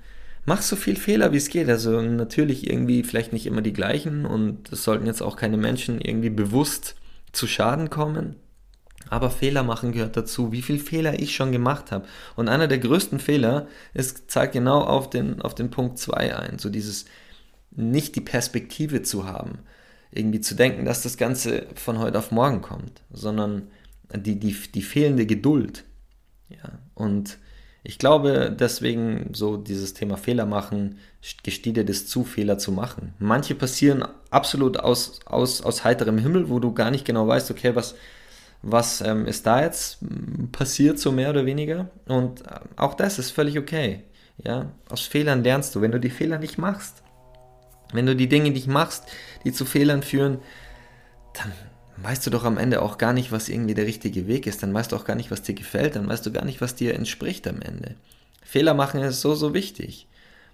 Mach 0.45 0.61
so 0.61 0.75
viel 0.75 0.95
Fehler, 0.95 1.33
wie 1.33 1.37
es 1.37 1.49
geht. 1.49 1.69
Also 1.69 2.01
natürlich 2.01 2.69
irgendwie 2.69 3.03
vielleicht 3.03 3.33
nicht 3.33 3.45
immer 3.45 3.61
die 3.61 3.73
gleichen 3.73 4.25
und 4.25 4.71
es 4.71 4.83
sollten 4.83 5.07
jetzt 5.07 5.21
auch 5.21 5.35
keine 5.35 5.57
Menschen 5.57 5.99
irgendwie 6.01 6.29
bewusst 6.29 6.95
zu 7.33 7.47
Schaden 7.47 7.89
kommen. 7.89 8.37
Aber 9.09 9.29
Fehler 9.29 9.63
machen 9.63 9.91
gehört 9.91 10.15
dazu, 10.15 10.51
wie 10.53 10.61
viel 10.61 10.79
Fehler 10.79 11.19
ich 11.19 11.35
schon 11.35 11.51
gemacht 11.51 11.91
habe. 11.91 12.07
Und 12.35 12.47
einer 12.47 12.67
der 12.67 12.79
größten 12.79 13.19
Fehler 13.19 13.67
ist, 13.93 14.31
zeigt 14.31 14.53
genau 14.53 14.81
auf 14.81 15.09
den, 15.09 15.41
auf 15.41 15.53
den 15.53 15.69
Punkt 15.69 15.99
2 15.99 16.37
ein. 16.37 16.57
So 16.57 16.69
dieses 16.69 17.05
nicht 17.71 18.15
die 18.15 18.21
Perspektive 18.21 19.01
zu 19.01 19.25
haben, 19.25 19.59
irgendwie 20.11 20.41
zu 20.41 20.55
denken, 20.55 20.85
dass 20.85 21.01
das 21.01 21.17
Ganze 21.17 21.67
von 21.75 21.99
heute 21.99 22.19
auf 22.19 22.31
morgen 22.31 22.61
kommt, 22.61 23.01
sondern 23.11 23.67
die, 24.15 24.39
die, 24.39 24.53
die 24.53 24.81
fehlende 24.81 25.25
Geduld. 25.25 25.83
Ja, 26.49 26.79
und 26.93 27.37
ich 27.83 27.99
glaube 27.99 28.55
deswegen 28.57 29.29
so 29.33 29.57
dieses 29.57 29.93
Thema 29.93 30.15
Fehler 30.15 30.45
machen, 30.45 30.99
gesteht 31.43 31.75
dir 31.75 31.85
das 31.85 32.07
zu, 32.07 32.23
Fehler 32.23 32.57
zu 32.57 32.71
machen. 32.71 33.13
Manche 33.19 33.55
passieren 33.55 34.05
absolut 34.29 34.77
aus, 34.79 35.19
aus, 35.25 35.61
aus 35.61 35.83
heiterem 35.83 36.17
Himmel, 36.17 36.49
wo 36.49 36.59
du 36.59 36.73
gar 36.73 36.91
nicht 36.91 37.03
genau 37.03 37.27
weißt, 37.27 37.51
okay, 37.51 37.75
was, 37.75 37.95
was 38.61 39.01
ähm, 39.01 39.25
ist 39.25 39.45
da 39.45 39.61
jetzt 39.61 39.99
passiert, 40.53 40.97
so 40.97 41.11
mehr 41.11 41.29
oder 41.29 41.45
weniger. 41.45 41.89
Und 42.07 42.41
äh, 42.41 42.59
auch 42.77 42.93
das 42.93 43.19
ist 43.19 43.31
völlig 43.31 43.59
okay. 43.59 44.03
Ja, 44.43 44.71
aus 44.89 45.01
Fehlern 45.01 45.43
lernst 45.43 45.75
du. 45.75 45.81
Wenn 45.81 45.91
du 45.91 45.99
die 45.99 46.09
Fehler 46.09 46.39
nicht 46.39 46.57
machst, 46.57 47.03
wenn 47.91 48.05
du 48.05 48.15
die 48.15 48.29
Dinge 48.29 48.49
nicht 48.51 48.67
machst, 48.67 49.05
die 49.43 49.51
zu 49.51 49.65
Fehlern 49.65 50.03
führen, 50.03 50.39
dann 51.33 51.51
weißt 51.97 52.25
du 52.25 52.29
doch 52.29 52.43
am 52.43 52.57
Ende 52.57 52.81
auch 52.81 52.97
gar 52.97 53.13
nicht, 53.13 53.31
was 53.31 53.49
irgendwie 53.49 53.73
der 53.73 53.85
richtige 53.85 54.27
Weg 54.27 54.47
ist. 54.47 54.63
Dann 54.63 54.73
weißt 54.73 54.91
du 54.91 54.95
auch 54.95 55.05
gar 55.05 55.15
nicht, 55.15 55.31
was 55.31 55.41
dir 55.41 55.55
gefällt. 55.55 55.95
Dann 55.95 56.07
weißt 56.07 56.25
du 56.25 56.31
gar 56.31 56.45
nicht, 56.45 56.61
was 56.61 56.75
dir 56.75 56.95
entspricht 56.95 57.47
am 57.47 57.61
Ende. 57.61 57.95
Fehler 58.43 58.73
machen 58.73 59.01
ist 59.01 59.21
so, 59.21 59.35
so 59.35 59.53
wichtig. 59.53 60.07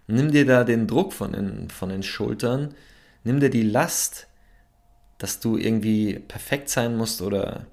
Nimm 0.07 0.31
dir 0.31 0.45
da 0.45 0.63
den 0.63 0.87
Druck 0.87 1.13
von 1.13 1.33
den, 1.33 1.69
von 1.69 1.89
den 1.89 2.03
Schultern. 2.03 2.73
Nimm 3.23 3.39
dir 3.39 3.49
die 3.49 3.63
Last, 3.63 4.27
dass 5.17 5.39
du 5.39 5.57
irgendwie 5.57 6.19
perfekt 6.19 6.69
sein 6.69 6.97
musst 6.97 7.21
oder 7.21 7.67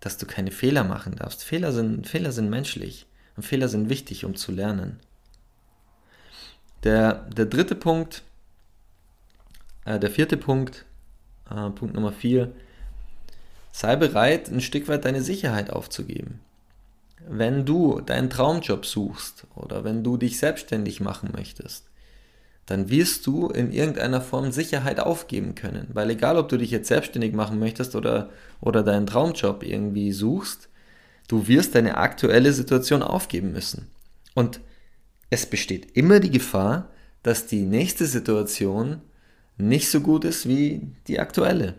dass 0.00 0.18
du 0.18 0.26
keine 0.26 0.50
Fehler 0.50 0.84
machen 0.84 1.16
darfst. 1.16 1.44
Fehler 1.44 1.72
sind, 1.72 2.06
Fehler 2.06 2.32
sind 2.32 2.48
menschlich 2.48 3.06
und 3.36 3.42
Fehler 3.42 3.68
sind 3.68 3.88
wichtig, 3.88 4.24
um 4.24 4.36
zu 4.36 4.52
lernen. 4.52 5.00
Der, 6.84 7.14
der 7.30 7.46
dritte 7.46 7.74
Punkt, 7.74 8.22
äh, 9.84 9.98
der 9.98 10.10
vierte 10.10 10.36
Punkt, 10.36 10.84
äh, 11.50 11.70
Punkt 11.70 11.94
Nummer 11.94 12.12
vier, 12.12 12.52
Sei 13.78 13.94
bereit, 13.94 14.48
ein 14.48 14.62
Stück 14.62 14.88
weit 14.88 15.04
deine 15.04 15.20
Sicherheit 15.20 15.68
aufzugeben. 15.68 16.40
Wenn 17.28 17.66
du 17.66 18.00
deinen 18.00 18.30
Traumjob 18.30 18.86
suchst 18.86 19.46
oder 19.54 19.84
wenn 19.84 20.02
du 20.02 20.16
dich 20.16 20.38
selbstständig 20.38 21.02
machen 21.02 21.28
möchtest, 21.36 21.84
dann 22.64 22.88
wirst 22.88 23.26
du 23.26 23.48
in 23.48 23.72
irgendeiner 23.72 24.22
Form 24.22 24.50
Sicherheit 24.50 24.98
aufgeben 24.98 25.54
können. 25.54 25.88
Weil 25.92 26.08
egal, 26.08 26.38
ob 26.38 26.48
du 26.48 26.56
dich 26.56 26.70
jetzt 26.70 26.88
selbstständig 26.88 27.34
machen 27.34 27.58
möchtest 27.58 27.94
oder, 27.94 28.30
oder 28.62 28.82
deinen 28.82 29.06
Traumjob 29.06 29.62
irgendwie 29.62 30.10
suchst, 30.10 30.70
du 31.28 31.46
wirst 31.46 31.74
deine 31.74 31.98
aktuelle 31.98 32.54
Situation 32.54 33.02
aufgeben 33.02 33.52
müssen. 33.52 33.90
Und 34.32 34.60
es 35.28 35.44
besteht 35.44 35.94
immer 35.98 36.18
die 36.18 36.30
Gefahr, 36.30 36.88
dass 37.22 37.46
die 37.46 37.66
nächste 37.66 38.06
Situation 38.06 39.02
nicht 39.58 39.90
so 39.90 40.00
gut 40.00 40.24
ist 40.24 40.48
wie 40.48 40.80
die 41.08 41.20
aktuelle. 41.20 41.74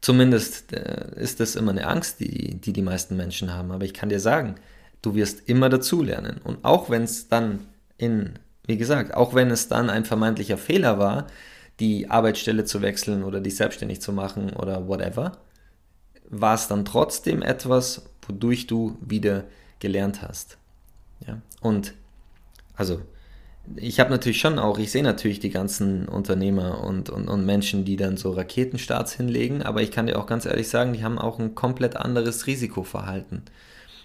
Zumindest 0.00 0.72
äh, 0.72 1.10
ist 1.16 1.40
das 1.40 1.56
immer 1.56 1.72
eine 1.72 1.86
Angst, 1.86 2.20
die, 2.20 2.54
die 2.60 2.72
die 2.72 2.82
meisten 2.82 3.16
Menschen 3.16 3.52
haben. 3.52 3.70
Aber 3.70 3.84
ich 3.84 3.94
kann 3.94 4.08
dir 4.08 4.20
sagen, 4.20 4.54
du 5.02 5.14
wirst 5.14 5.48
immer 5.48 5.68
dazulernen. 5.68 6.40
Und 6.42 6.64
auch 6.64 6.90
wenn 6.90 7.02
es 7.02 7.28
dann 7.28 7.66
in, 7.98 8.38
wie 8.66 8.78
gesagt, 8.78 9.14
auch 9.14 9.34
wenn 9.34 9.50
es 9.50 9.68
dann 9.68 9.90
ein 9.90 10.04
vermeintlicher 10.04 10.56
Fehler 10.56 10.98
war, 10.98 11.26
die 11.80 12.10
Arbeitsstelle 12.10 12.64
zu 12.64 12.82
wechseln 12.82 13.22
oder 13.24 13.40
dich 13.40 13.56
selbstständig 13.56 14.00
zu 14.00 14.12
machen 14.12 14.52
oder 14.54 14.88
whatever, 14.88 15.38
war 16.28 16.54
es 16.54 16.68
dann 16.68 16.84
trotzdem 16.84 17.42
etwas, 17.42 18.02
wodurch 18.26 18.66
du 18.66 18.96
wieder 19.00 19.44
gelernt 19.80 20.22
hast. 20.22 20.58
Ja? 21.26 21.40
Und 21.60 21.94
also 22.74 23.02
ich 23.76 24.00
habe 24.00 24.10
natürlich 24.10 24.40
schon 24.40 24.58
auch, 24.58 24.78
ich 24.78 24.90
sehe 24.90 25.02
natürlich 25.02 25.40
die 25.40 25.50
ganzen 25.50 26.08
Unternehmer 26.08 26.82
und, 26.82 27.10
und, 27.10 27.28
und 27.28 27.46
Menschen, 27.46 27.84
die 27.84 27.96
dann 27.96 28.16
so 28.16 28.32
Raketenstarts 28.32 29.12
hinlegen, 29.12 29.62
aber 29.62 29.82
ich 29.82 29.90
kann 29.90 30.06
dir 30.06 30.18
auch 30.18 30.26
ganz 30.26 30.46
ehrlich 30.46 30.68
sagen, 30.68 30.92
die 30.92 31.04
haben 31.04 31.18
auch 31.18 31.38
ein 31.38 31.54
komplett 31.54 31.96
anderes 31.96 32.46
Risikoverhalten. 32.46 33.42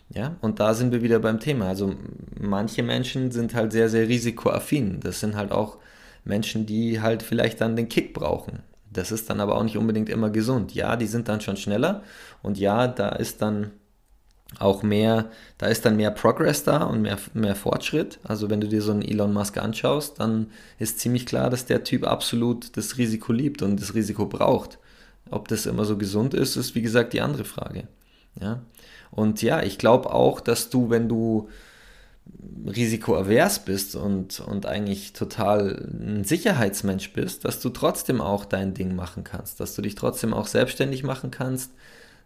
Ja, 0.09 0.35
und 0.41 0.59
da 0.59 0.73
sind 0.75 0.91
wir 0.91 1.01
wieder 1.01 1.19
beim 1.19 1.39
Thema. 1.39 1.67
Also 1.67 1.95
manche 2.39 2.83
Menschen 2.83 3.31
sind 3.31 3.55
halt 3.55 3.71
sehr, 3.71 3.89
sehr 3.89 4.07
risikoaffin. 4.07 4.99
Das 4.99 5.19
sind 5.19 5.35
halt 5.35 5.51
auch 5.51 5.77
Menschen, 6.23 6.65
die 6.65 7.01
halt 7.01 7.23
vielleicht 7.23 7.59
dann 7.61 7.75
den 7.75 7.89
Kick 7.89 8.13
brauchen. 8.13 8.59
Das 8.91 9.11
ist 9.11 9.29
dann 9.29 9.39
aber 9.39 9.55
auch 9.55 9.63
nicht 9.63 9.77
unbedingt 9.77 10.09
immer 10.09 10.29
gesund. 10.29 10.73
Ja, 10.75 10.95
die 10.95 11.07
sind 11.07 11.27
dann 11.27 11.41
schon 11.41 11.57
schneller 11.57 12.03
und 12.43 12.57
ja, 12.59 12.87
da 12.87 13.09
ist 13.09 13.41
dann 13.41 13.71
auch 14.59 14.83
mehr, 14.83 15.31
da 15.57 15.67
ist 15.67 15.85
dann 15.85 15.97
mehr 15.97 16.11
Progress 16.11 16.63
da 16.63 16.83
und 16.83 17.01
mehr, 17.01 17.17
mehr 17.33 17.55
Fortschritt. 17.55 18.19
Also 18.23 18.49
wenn 18.49 18.61
du 18.61 18.67
dir 18.67 18.81
so 18.81 18.91
einen 18.91 19.01
Elon 19.01 19.33
Musk 19.33 19.57
anschaust, 19.57 20.19
dann 20.19 20.47
ist 20.79 20.99
ziemlich 20.99 21.25
klar, 21.25 21.49
dass 21.49 21.65
der 21.65 21.83
Typ 21.83 22.05
absolut 22.05 22.77
das 22.77 22.97
Risiko 22.97 23.33
liebt 23.33 23.61
und 23.61 23.81
das 23.81 23.95
Risiko 23.95 24.25
braucht. 24.25 24.79
Ob 25.29 25.47
das 25.47 25.65
immer 25.65 25.85
so 25.85 25.97
gesund 25.97 26.33
ist, 26.33 26.55
ist 26.55 26.75
wie 26.75 26.81
gesagt 26.81 27.13
die 27.13 27.21
andere 27.21 27.43
Frage. 27.43 27.87
Ja? 28.39 28.61
Und 29.11 29.41
ja, 29.41 29.63
ich 29.63 29.77
glaube 29.77 30.13
auch, 30.13 30.39
dass 30.39 30.69
du, 30.69 30.89
wenn 30.89 31.09
du 31.09 31.49
risikoavers 32.67 33.65
bist 33.65 33.95
und, 33.95 34.39
und 34.39 34.65
eigentlich 34.65 35.13
total 35.13 35.87
ein 35.99 36.23
Sicherheitsmensch 36.23 37.13
bist, 37.13 37.45
dass 37.45 37.59
du 37.59 37.69
trotzdem 37.69 38.21
auch 38.21 38.45
dein 38.45 38.73
Ding 38.73 38.95
machen 38.95 39.23
kannst, 39.23 39.59
dass 39.59 39.75
du 39.75 39.81
dich 39.81 39.95
trotzdem 39.95 40.33
auch 40.33 40.47
selbstständig 40.47 41.03
machen 41.03 41.31
kannst. 41.31 41.71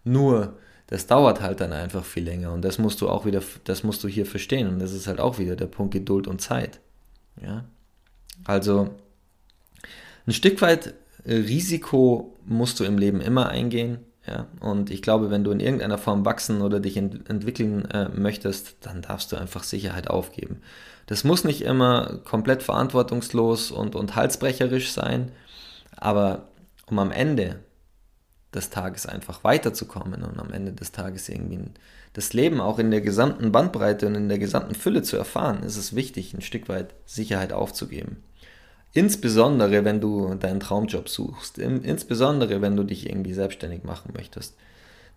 Nur 0.04 0.54
das 0.90 1.06
dauert 1.06 1.40
halt 1.40 1.60
dann 1.60 1.72
einfach 1.72 2.04
viel 2.04 2.24
länger 2.24 2.52
und 2.52 2.62
das 2.62 2.78
musst 2.78 3.00
du 3.00 3.08
auch 3.08 3.24
wieder, 3.24 3.42
das 3.64 3.84
musst 3.84 4.02
du 4.04 4.08
hier 4.08 4.26
verstehen 4.26 4.68
und 4.68 4.80
das 4.80 4.92
ist 4.92 5.06
halt 5.06 5.20
auch 5.20 5.38
wieder 5.38 5.56
der 5.56 5.66
Punkt 5.66 5.94
Geduld 5.94 6.26
und 6.26 6.40
Zeit. 6.40 6.80
Ja, 7.40 7.64
also 8.44 8.90
ein 10.26 10.32
Stück 10.32 10.60
weit 10.60 10.94
äh, 11.24 11.34
Risiko 11.34 12.36
musst 12.44 12.80
du 12.80 12.84
im 12.84 12.98
Leben 12.98 13.20
immer 13.20 13.48
eingehen. 13.48 14.00
Ja, 14.26 14.46
und 14.60 14.90
ich 14.90 15.00
glaube, 15.00 15.30
wenn 15.30 15.44
du 15.44 15.50
in 15.50 15.60
irgendeiner 15.60 15.96
Form 15.96 16.26
wachsen 16.26 16.60
oder 16.60 16.78
dich 16.78 16.96
ent 16.96 17.30
entwickeln 17.30 17.90
äh, 17.90 18.08
möchtest, 18.10 18.76
dann 18.82 19.00
darfst 19.00 19.32
du 19.32 19.36
einfach 19.36 19.62
Sicherheit 19.62 20.10
aufgeben. 20.10 20.60
Das 21.06 21.24
muss 21.24 21.44
nicht 21.44 21.62
immer 21.62 22.20
komplett 22.24 22.62
verantwortungslos 22.62 23.70
und, 23.70 23.94
und 23.94 24.16
halsbrecherisch 24.16 24.92
sein, 24.92 25.32
aber 25.96 26.48
um 26.86 26.98
am 26.98 27.10
Ende 27.10 27.60
des 28.54 28.70
Tages 28.70 29.06
einfach 29.06 29.44
weiterzukommen 29.44 30.22
und 30.22 30.38
am 30.40 30.52
Ende 30.52 30.72
des 30.72 30.92
Tages 30.92 31.28
irgendwie 31.28 31.60
das 32.12 32.32
Leben 32.32 32.60
auch 32.60 32.78
in 32.78 32.90
der 32.90 33.00
gesamten 33.00 33.52
Bandbreite 33.52 34.06
und 34.06 34.16
in 34.16 34.28
der 34.28 34.38
gesamten 34.38 34.74
Fülle 34.74 35.02
zu 35.02 35.16
erfahren, 35.16 35.62
ist 35.62 35.76
es 35.76 35.94
wichtig, 35.94 36.34
ein 36.34 36.40
Stück 36.40 36.68
weit 36.68 36.94
Sicherheit 37.06 37.52
aufzugeben. 37.52 38.22
Insbesondere, 38.92 39.84
wenn 39.84 40.00
du 40.00 40.34
deinen 40.34 40.58
Traumjob 40.58 41.08
suchst, 41.08 41.58
insbesondere, 41.58 42.60
wenn 42.60 42.76
du 42.76 42.82
dich 42.82 43.08
irgendwie 43.08 43.34
selbstständig 43.34 43.84
machen 43.84 44.12
möchtest. 44.16 44.56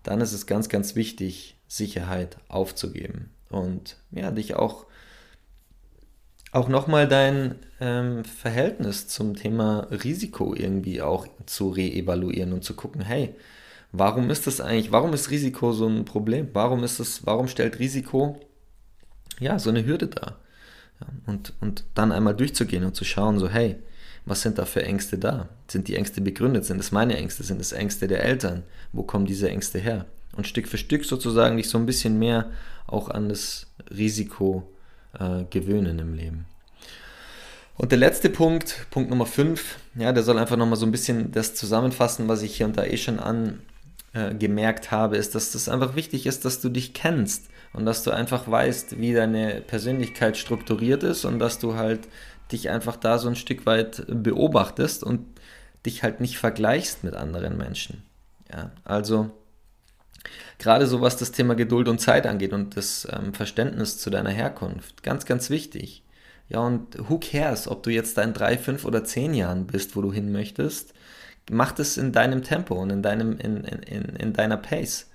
dann 0.04 0.20
ist 0.20 0.32
es 0.32 0.46
ganz, 0.46 0.68
ganz 0.68 0.94
wichtig, 0.96 1.56
Sicherheit 1.66 2.36
aufzugeben 2.48 3.30
und 3.48 3.96
ja, 4.10 4.30
dich 4.30 4.54
auch, 4.54 4.84
auch 6.54 6.68
nochmal 6.68 7.08
dein 7.08 7.56
ähm, 7.80 8.24
Verhältnis 8.24 9.08
zum 9.08 9.34
Thema 9.34 9.88
Risiko 9.90 10.54
irgendwie 10.54 11.02
auch 11.02 11.26
zu 11.46 11.70
reevaluieren 11.70 12.52
und 12.52 12.62
zu 12.62 12.74
gucken, 12.74 13.02
hey, 13.02 13.34
warum 13.90 14.30
ist 14.30 14.46
das 14.46 14.60
eigentlich, 14.60 14.92
warum 14.92 15.12
ist 15.12 15.30
Risiko 15.30 15.72
so 15.72 15.88
ein 15.88 16.04
Problem? 16.04 16.48
Warum 16.52 16.84
ist 16.84 17.00
es, 17.00 17.26
warum 17.26 17.48
stellt 17.48 17.80
Risiko 17.80 18.38
ja 19.40 19.58
so 19.58 19.70
eine 19.70 19.84
Hürde 19.84 20.06
dar? 20.06 20.38
Ja, 21.00 21.08
und, 21.26 21.52
und 21.60 21.84
dann 21.94 22.12
einmal 22.12 22.36
durchzugehen 22.36 22.84
und 22.84 22.94
zu 22.94 23.04
schauen, 23.04 23.40
so, 23.40 23.48
hey, 23.48 23.74
was 24.24 24.42
sind 24.42 24.58
da 24.58 24.64
für 24.64 24.84
Ängste 24.84 25.18
da? 25.18 25.48
Sind 25.66 25.88
die 25.88 25.96
Ängste 25.96 26.20
begründet? 26.20 26.64
Sind 26.64 26.78
es 26.78 26.92
meine 26.92 27.16
Ängste? 27.16 27.42
Sind 27.42 27.60
es 27.60 27.72
Ängste 27.72 28.06
der 28.06 28.22
Eltern? 28.22 28.62
Wo 28.92 29.02
kommen 29.02 29.26
diese 29.26 29.50
Ängste 29.50 29.80
her? 29.80 30.06
Und 30.36 30.46
Stück 30.46 30.68
für 30.68 30.78
Stück 30.78 31.04
sozusagen 31.04 31.56
dich 31.56 31.68
so 31.68 31.78
ein 31.78 31.86
bisschen 31.86 32.18
mehr 32.20 32.52
auch 32.86 33.08
an 33.08 33.28
das 33.28 33.66
Risiko 33.90 34.70
äh, 35.18 35.44
gewöhnen 35.50 35.98
im 35.98 36.14
Leben. 36.14 36.46
Und 37.76 37.90
der 37.90 37.98
letzte 37.98 38.30
Punkt, 38.30 38.86
Punkt 38.90 39.10
Nummer 39.10 39.26
5, 39.26 39.78
ja, 39.96 40.12
der 40.12 40.22
soll 40.22 40.38
einfach 40.38 40.56
nochmal 40.56 40.76
so 40.76 40.86
ein 40.86 40.92
bisschen 40.92 41.32
das 41.32 41.54
zusammenfassen, 41.54 42.28
was 42.28 42.42
ich 42.42 42.56
hier 42.56 42.66
und 42.66 42.76
da 42.76 42.84
eh 42.84 42.96
schon 42.96 43.18
angemerkt 43.18 44.86
äh, 44.86 44.88
habe, 44.90 45.16
ist, 45.16 45.34
dass 45.34 45.50
das 45.50 45.68
einfach 45.68 45.96
wichtig 45.96 46.26
ist, 46.26 46.44
dass 46.44 46.60
du 46.60 46.68
dich 46.68 46.94
kennst 46.94 47.48
und 47.72 47.84
dass 47.84 48.04
du 48.04 48.12
einfach 48.12 48.48
weißt, 48.48 49.00
wie 49.00 49.12
deine 49.12 49.60
Persönlichkeit 49.60 50.36
strukturiert 50.36 51.02
ist 51.02 51.24
und 51.24 51.40
dass 51.40 51.58
du 51.58 51.74
halt 51.74 52.08
dich 52.52 52.70
einfach 52.70 52.96
da 52.96 53.18
so 53.18 53.28
ein 53.28 53.36
Stück 53.36 53.66
weit 53.66 54.04
beobachtest 54.06 55.02
und 55.02 55.26
dich 55.84 56.04
halt 56.04 56.20
nicht 56.20 56.38
vergleichst 56.38 57.02
mit 57.02 57.14
anderen 57.14 57.56
Menschen. 57.56 58.02
Ja, 58.52 58.70
also 58.84 59.30
gerade 60.58 60.86
so 60.86 61.00
was 61.00 61.16
das 61.16 61.32
Thema 61.32 61.54
Geduld 61.54 61.88
und 61.88 62.00
Zeit 62.00 62.26
angeht 62.26 62.52
und 62.52 62.76
das 62.76 63.06
ähm, 63.10 63.34
Verständnis 63.34 63.98
zu 63.98 64.10
deiner 64.10 64.30
Herkunft, 64.30 65.02
ganz, 65.02 65.26
ganz 65.26 65.50
wichtig. 65.50 66.02
Ja, 66.48 66.60
und 66.60 67.08
who 67.08 67.18
cares, 67.18 67.68
ob 67.68 67.82
du 67.82 67.90
jetzt 67.90 68.18
in 68.18 68.34
drei, 68.34 68.58
fünf 68.58 68.84
oder 68.84 69.04
zehn 69.04 69.32
Jahren 69.34 69.66
bist, 69.66 69.96
wo 69.96 70.02
du 70.02 70.12
hin 70.12 70.30
möchtest, 70.30 70.92
mach 71.50 71.72
das 71.72 71.96
in 71.96 72.12
deinem 72.12 72.42
Tempo 72.42 72.74
und 72.74 72.90
in, 72.90 73.02
deinem, 73.02 73.38
in, 73.38 73.64
in, 73.64 74.02
in 74.16 74.32
deiner 74.32 74.58
Pace 74.58 75.08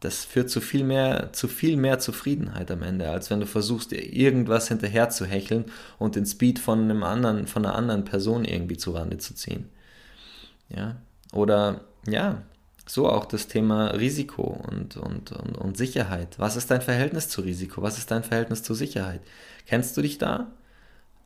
das 0.00 0.24
führt 0.24 0.48
zu 0.48 0.60
viel 0.60 0.84
mehr, 0.84 1.32
zu 1.32 1.48
viel 1.48 1.76
mehr 1.76 1.98
Zufriedenheit 1.98 2.70
am 2.70 2.82
Ende, 2.82 3.10
als 3.10 3.30
wenn 3.30 3.40
du 3.40 3.46
versuchst, 3.46 3.90
dir 3.90 4.00
irgendwas 4.00 4.68
hinterher 4.68 5.10
zu 5.10 5.26
hecheln 5.26 5.64
und 5.98 6.14
den 6.14 6.24
Speed 6.24 6.60
von 6.60 6.82
einem 6.82 7.02
anderen, 7.02 7.46
von 7.48 7.66
einer 7.66 7.74
anderen 7.74 8.04
Person 8.04 8.44
irgendwie 8.44 8.76
zu 8.76 8.92
Rande 8.92 9.18
zu 9.18 9.34
ziehen. 9.34 9.68
Ja. 10.68 10.96
Oder 11.32 11.80
ja, 12.06 12.42
so 12.88 13.08
auch 13.08 13.26
das 13.26 13.48
Thema 13.48 13.88
Risiko 13.88 14.42
und, 14.42 14.96
und, 14.96 15.32
und, 15.32 15.58
und 15.58 15.76
Sicherheit. 15.76 16.38
Was 16.38 16.56
ist 16.56 16.70
dein 16.70 16.80
Verhältnis 16.80 17.28
zu 17.28 17.42
Risiko? 17.42 17.82
Was 17.82 17.98
ist 17.98 18.10
dein 18.10 18.24
Verhältnis 18.24 18.62
zu 18.62 18.74
Sicherheit? 18.74 19.20
Kennst 19.66 19.96
du 19.96 20.02
dich 20.02 20.18
da? 20.18 20.50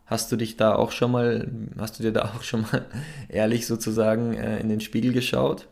Hast 0.06 0.32
du 0.32 0.36
dich 0.36 0.56
da 0.56 0.74
auch 0.74 0.90
schon 0.90 1.12
mal, 1.12 1.48
hast 1.78 1.98
du 1.98 2.02
dir 2.02 2.12
da 2.12 2.22
auch 2.36 2.42
schon 2.42 2.62
mal 2.62 2.84
ehrlich 3.28 3.66
sozusagen 3.66 4.34
äh, 4.34 4.58
in 4.58 4.68
den 4.68 4.80
Spiegel 4.80 5.12
geschaut? 5.12 5.68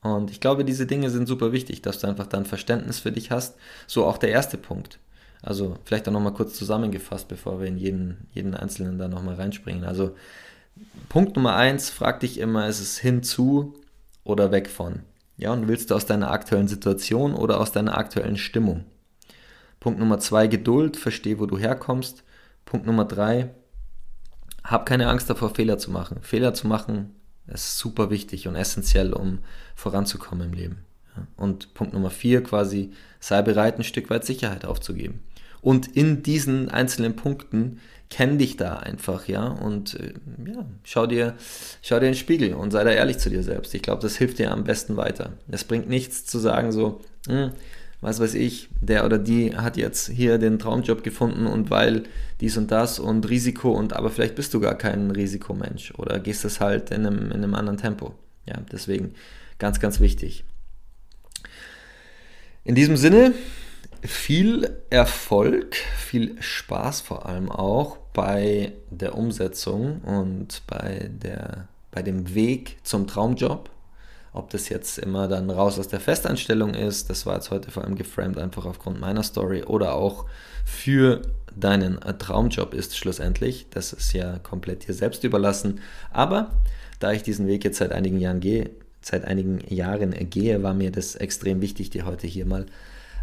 Und 0.00 0.30
ich 0.30 0.40
glaube, 0.40 0.64
diese 0.64 0.86
Dinge 0.86 1.10
sind 1.10 1.26
super 1.26 1.52
wichtig, 1.52 1.82
dass 1.82 1.98
du 1.98 2.06
einfach 2.06 2.26
dann 2.26 2.44
Verständnis 2.44 2.98
für 2.98 3.12
dich 3.12 3.30
hast. 3.30 3.56
So 3.86 4.04
auch 4.04 4.18
der 4.18 4.30
erste 4.30 4.58
Punkt. 4.58 4.98
Also 5.42 5.76
vielleicht 5.84 6.08
auch 6.08 6.12
nochmal 6.12 6.34
kurz 6.34 6.54
zusammengefasst, 6.54 7.28
bevor 7.28 7.60
wir 7.60 7.66
in 7.66 7.76
jeden, 7.76 8.28
jeden 8.32 8.54
Einzelnen 8.54 8.98
da 8.98 9.08
nochmal 9.08 9.34
reinspringen. 9.34 9.84
Also 9.84 10.14
Punkt 11.08 11.36
Nummer 11.36 11.54
eins, 11.54 11.90
frag 11.90 12.20
dich 12.20 12.38
immer, 12.38 12.66
ist 12.66 12.80
es 12.80 12.98
hinzu 12.98 13.74
oder 14.24 14.50
weg 14.50 14.68
von? 14.68 15.00
Ja, 15.36 15.52
und 15.52 15.68
willst 15.68 15.90
du 15.90 15.94
aus 15.94 16.06
deiner 16.06 16.30
aktuellen 16.30 16.68
Situation 16.68 17.34
oder 17.34 17.60
aus 17.60 17.72
deiner 17.72 17.98
aktuellen 17.98 18.36
Stimmung? 18.36 18.84
Punkt 19.80 19.98
Nummer 19.98 20.18
zwei, 20.18 20.46
Geduld, 20.46 20.96
versteh, 20.96 21.38
wo 21.38 21.46
du 21.46 21.58
herkommst. 21.58 22.24
Punkt 22.64 22.86
Nummer 22.86 23.04
drei, 23.04 23.50
hab 24.62 24.86
keine 24.86 25.08
Angst 25.08 25.28
davor, 25.28 25.54
Fehler 25.54 25.78
zu 25.78 25.90
machen. 25.90 26.18
Fehler 26.22 26.54
zu 26.54 26.66
machen 26.66 27.14
ist 27.46 27.78
super 27.78 28.10
wichtig 28.10 28.48
und 28.48 28.56
essentiell, 28.56 29.12
um 29.12 29.40
voranzukommen 29.74 30.48
im 30.48 30.54
Leben. 30.54 30.78
Und 31.36 31.74
Punkt 31.74 31.92
Nummer 31.92 32.10
vier 32.10 32.42
quasi, 32.42 32.92
sei 33.20 33.42
bereit, 33.42 33.78
ein 33.78 33.84
Stück 33.84 34.10
weit 34.10 34.24
Sicherheit 34.24 34.64
aufzugeben. 34.64 35.22
Und 35.60 35.86
in 35.96 36.22
diesen 36.22 36.68
einzelnen 36.68 37.16
Punkten 37.16 37.80
kenn 38.14 38.38
dich 38.38 38.56
da 38.56 38.76
einfach, 38.76 39.26
ja, 39.26 39.48
und 39.48 39.98
äh, 39.98 40.14
ja, 40.46 40.64
schau 40.84 41.04
dir, 41.08 41.34
schau 41.82 41.96
dir 41.96 42.06
in 42.06 42.12
den 42.12 42.14
Spiegel 42.14 42.54
und 42.54 42.70
sei 42.70 42.84
da 42.84 42.92
ehrlich 42.92 43.18
zu 43.18 43.28
dir 43.28 43.42
selbst. 43.42 43.74
Ich 43.74 43.82
glaube, 43.82 44.02
das 44.02 44.14
hilft 44.14 44.38
dir 44.38 44.52
am 44.52 44.62
besten 44.62 44.96
weiter. 44.96 45.32
Es 45.50 45.64
bringt 45.64 45.88
nichts 45.88 46.24
zu 46.24 46.38
sagen 46.38 46.70
so, 46.70 47.00
hm, 47.26 47.50
was 48.00 48.20
weiß 48.20 48.34
ich, 48.34 48.68
der 48.80 49.04
oder 49.04 49.18
die 49.18 49.56
hat 49.56 49.76
jetzt 49.76 50.08
hier 50.10 50.38
den 50.38 50.60
Traumjob 50.60 51.02
gefunden 51.02 51.48
und 51.48 51.70
weil 51.70 52.04
dies 52.40 52.56
und 52.56 52.70
das 52.70 53.00
und 53.00 53.28
Risiko 53.28 53.72
und 53.72 53.94
aber 53.94 54.10
vielleicht 54.10 54.36
bist 54.36 54.54
du 54.54 54.60
gar 54.60 54.78
kein 54.78 55.10
Risikomensch 55.10 55.92
oder 55.96 56.20
gehst 56.20 56.44
es 56.44 56.60
halt 56.60 56.92
in 56.92 57.08
einem, 57.08 57.32
in 57.32 57.42
einem 57.42 57.56
anderen 57.56 57.78
Tempo. 57.78 58.14
Ja, 58.46 58.58
deswegen 58.70 59.14
ganz, 59.58 59.80
ganz 59.80 59.98
wichtig. 59.98 60.44
In 62.62 62.76
diesem 62.76 62.96
Sinne, 62.96 63.34
viel 64.02 64.70
Erfolg, 64.88 65.74
viel 65.96 66.40
Spaß 66.40 67.00
vor 67.00 67.26
allem 67.26 67.50
auch 67.50 68.03
bei 68.14 68.72
der 68.90 69.18
Umsetzung 69.18 70.00
und 70.00 70.62
bei, 70.66 71.10
der, 71.12 71.68
bei 71.90 72.00
dem 72.00 72.34
Weg 72.34 72.78
zum 72.82 73.06
Traumjob. 73.06 73.68
Ob 74.32 74.50
das 74.50 74.68
jetzt 74.68 74.98
immer 74.98 75.28
dann 75.28 75.50
raus 75.50 75.78
aus 75.78 75.88
der 75.88 76.00
Festanstellung 76.00 76.74
ist, 76.74 77.10
das 77.10 77.26
war 77.26 77.34
jetzt 77.34 77.50
heute 77.50 77.70
vor 77.70 77.84
allem 77.84 77.94
geframed 77.94 78.38
einfach 78.38 78.64
aufgrund 78.64 79.00
meiner 79.00 79.22
Story 79.22 79.62
oder 79.62 79.94
auch 79.94 80.26
für 80.64 81.22
deinen 81.54 82.00
Traumjob 82.00 82.72
ist 82.72 82.96
schlussendlich. 82.96 83.66
Das 83.70 83.92
ist 83.92 84.12
ja 84.12 84.38
komplett 84.38 84.88
dir 84.88 84.94
selbst 84.94 85.22
überlassen. 85.24 85.80
Aber 86.12 86.50
da 86.98 87.12
ich 87.12 87.22
diesen 87.22 87.46
Weg 87.46 87.64
jetzt 87.64 87.78
seit 87.78 87.92
einigen 87.92 88.18
Jahren 88.18 88.40
gehe, 88.40 88.70
seit 89.02 89.24
einigen 89.24 89.60
Jahren 89.72 90.14
gehe, 90.30 90.62
war 90.62 90.74
mir 90.74 90.90
das 90.90 91.14
extrem 91.16 91.60
wichtig, 91.60 91.90
dir 91.90 92.06
heute 92.06 92.26
hier 92.26 92.46
mal 92.46 92.66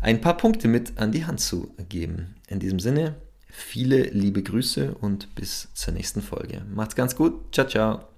ein 0.02 0.22
paar 0.22 0.38
Punkte 0.38 0.68
mit 0.68 0.98
an 0.98 1.12
die 1.12 1.26
Hand 1.26 1.40
zu 1.40 1.74
geben. 1.90 2.36
In 2.48 2.60
diesem 2.60 2.80
Sinne, 2.80 3.16
viele 3.52 4.04
liebe 4.04 4.42
Grüße 4.42 4.96
und 4.96 5.36
bis 5.36 5.70
zur 5.74 5.94
nächsten 5.94 6.22
Folge. 6.22 6.64
Macht's 6.74 6.96
ganz 6.96 7.16
gut. 7.16 7.54
Ciao, 7.54 7.68
ciao. 7.68 8.11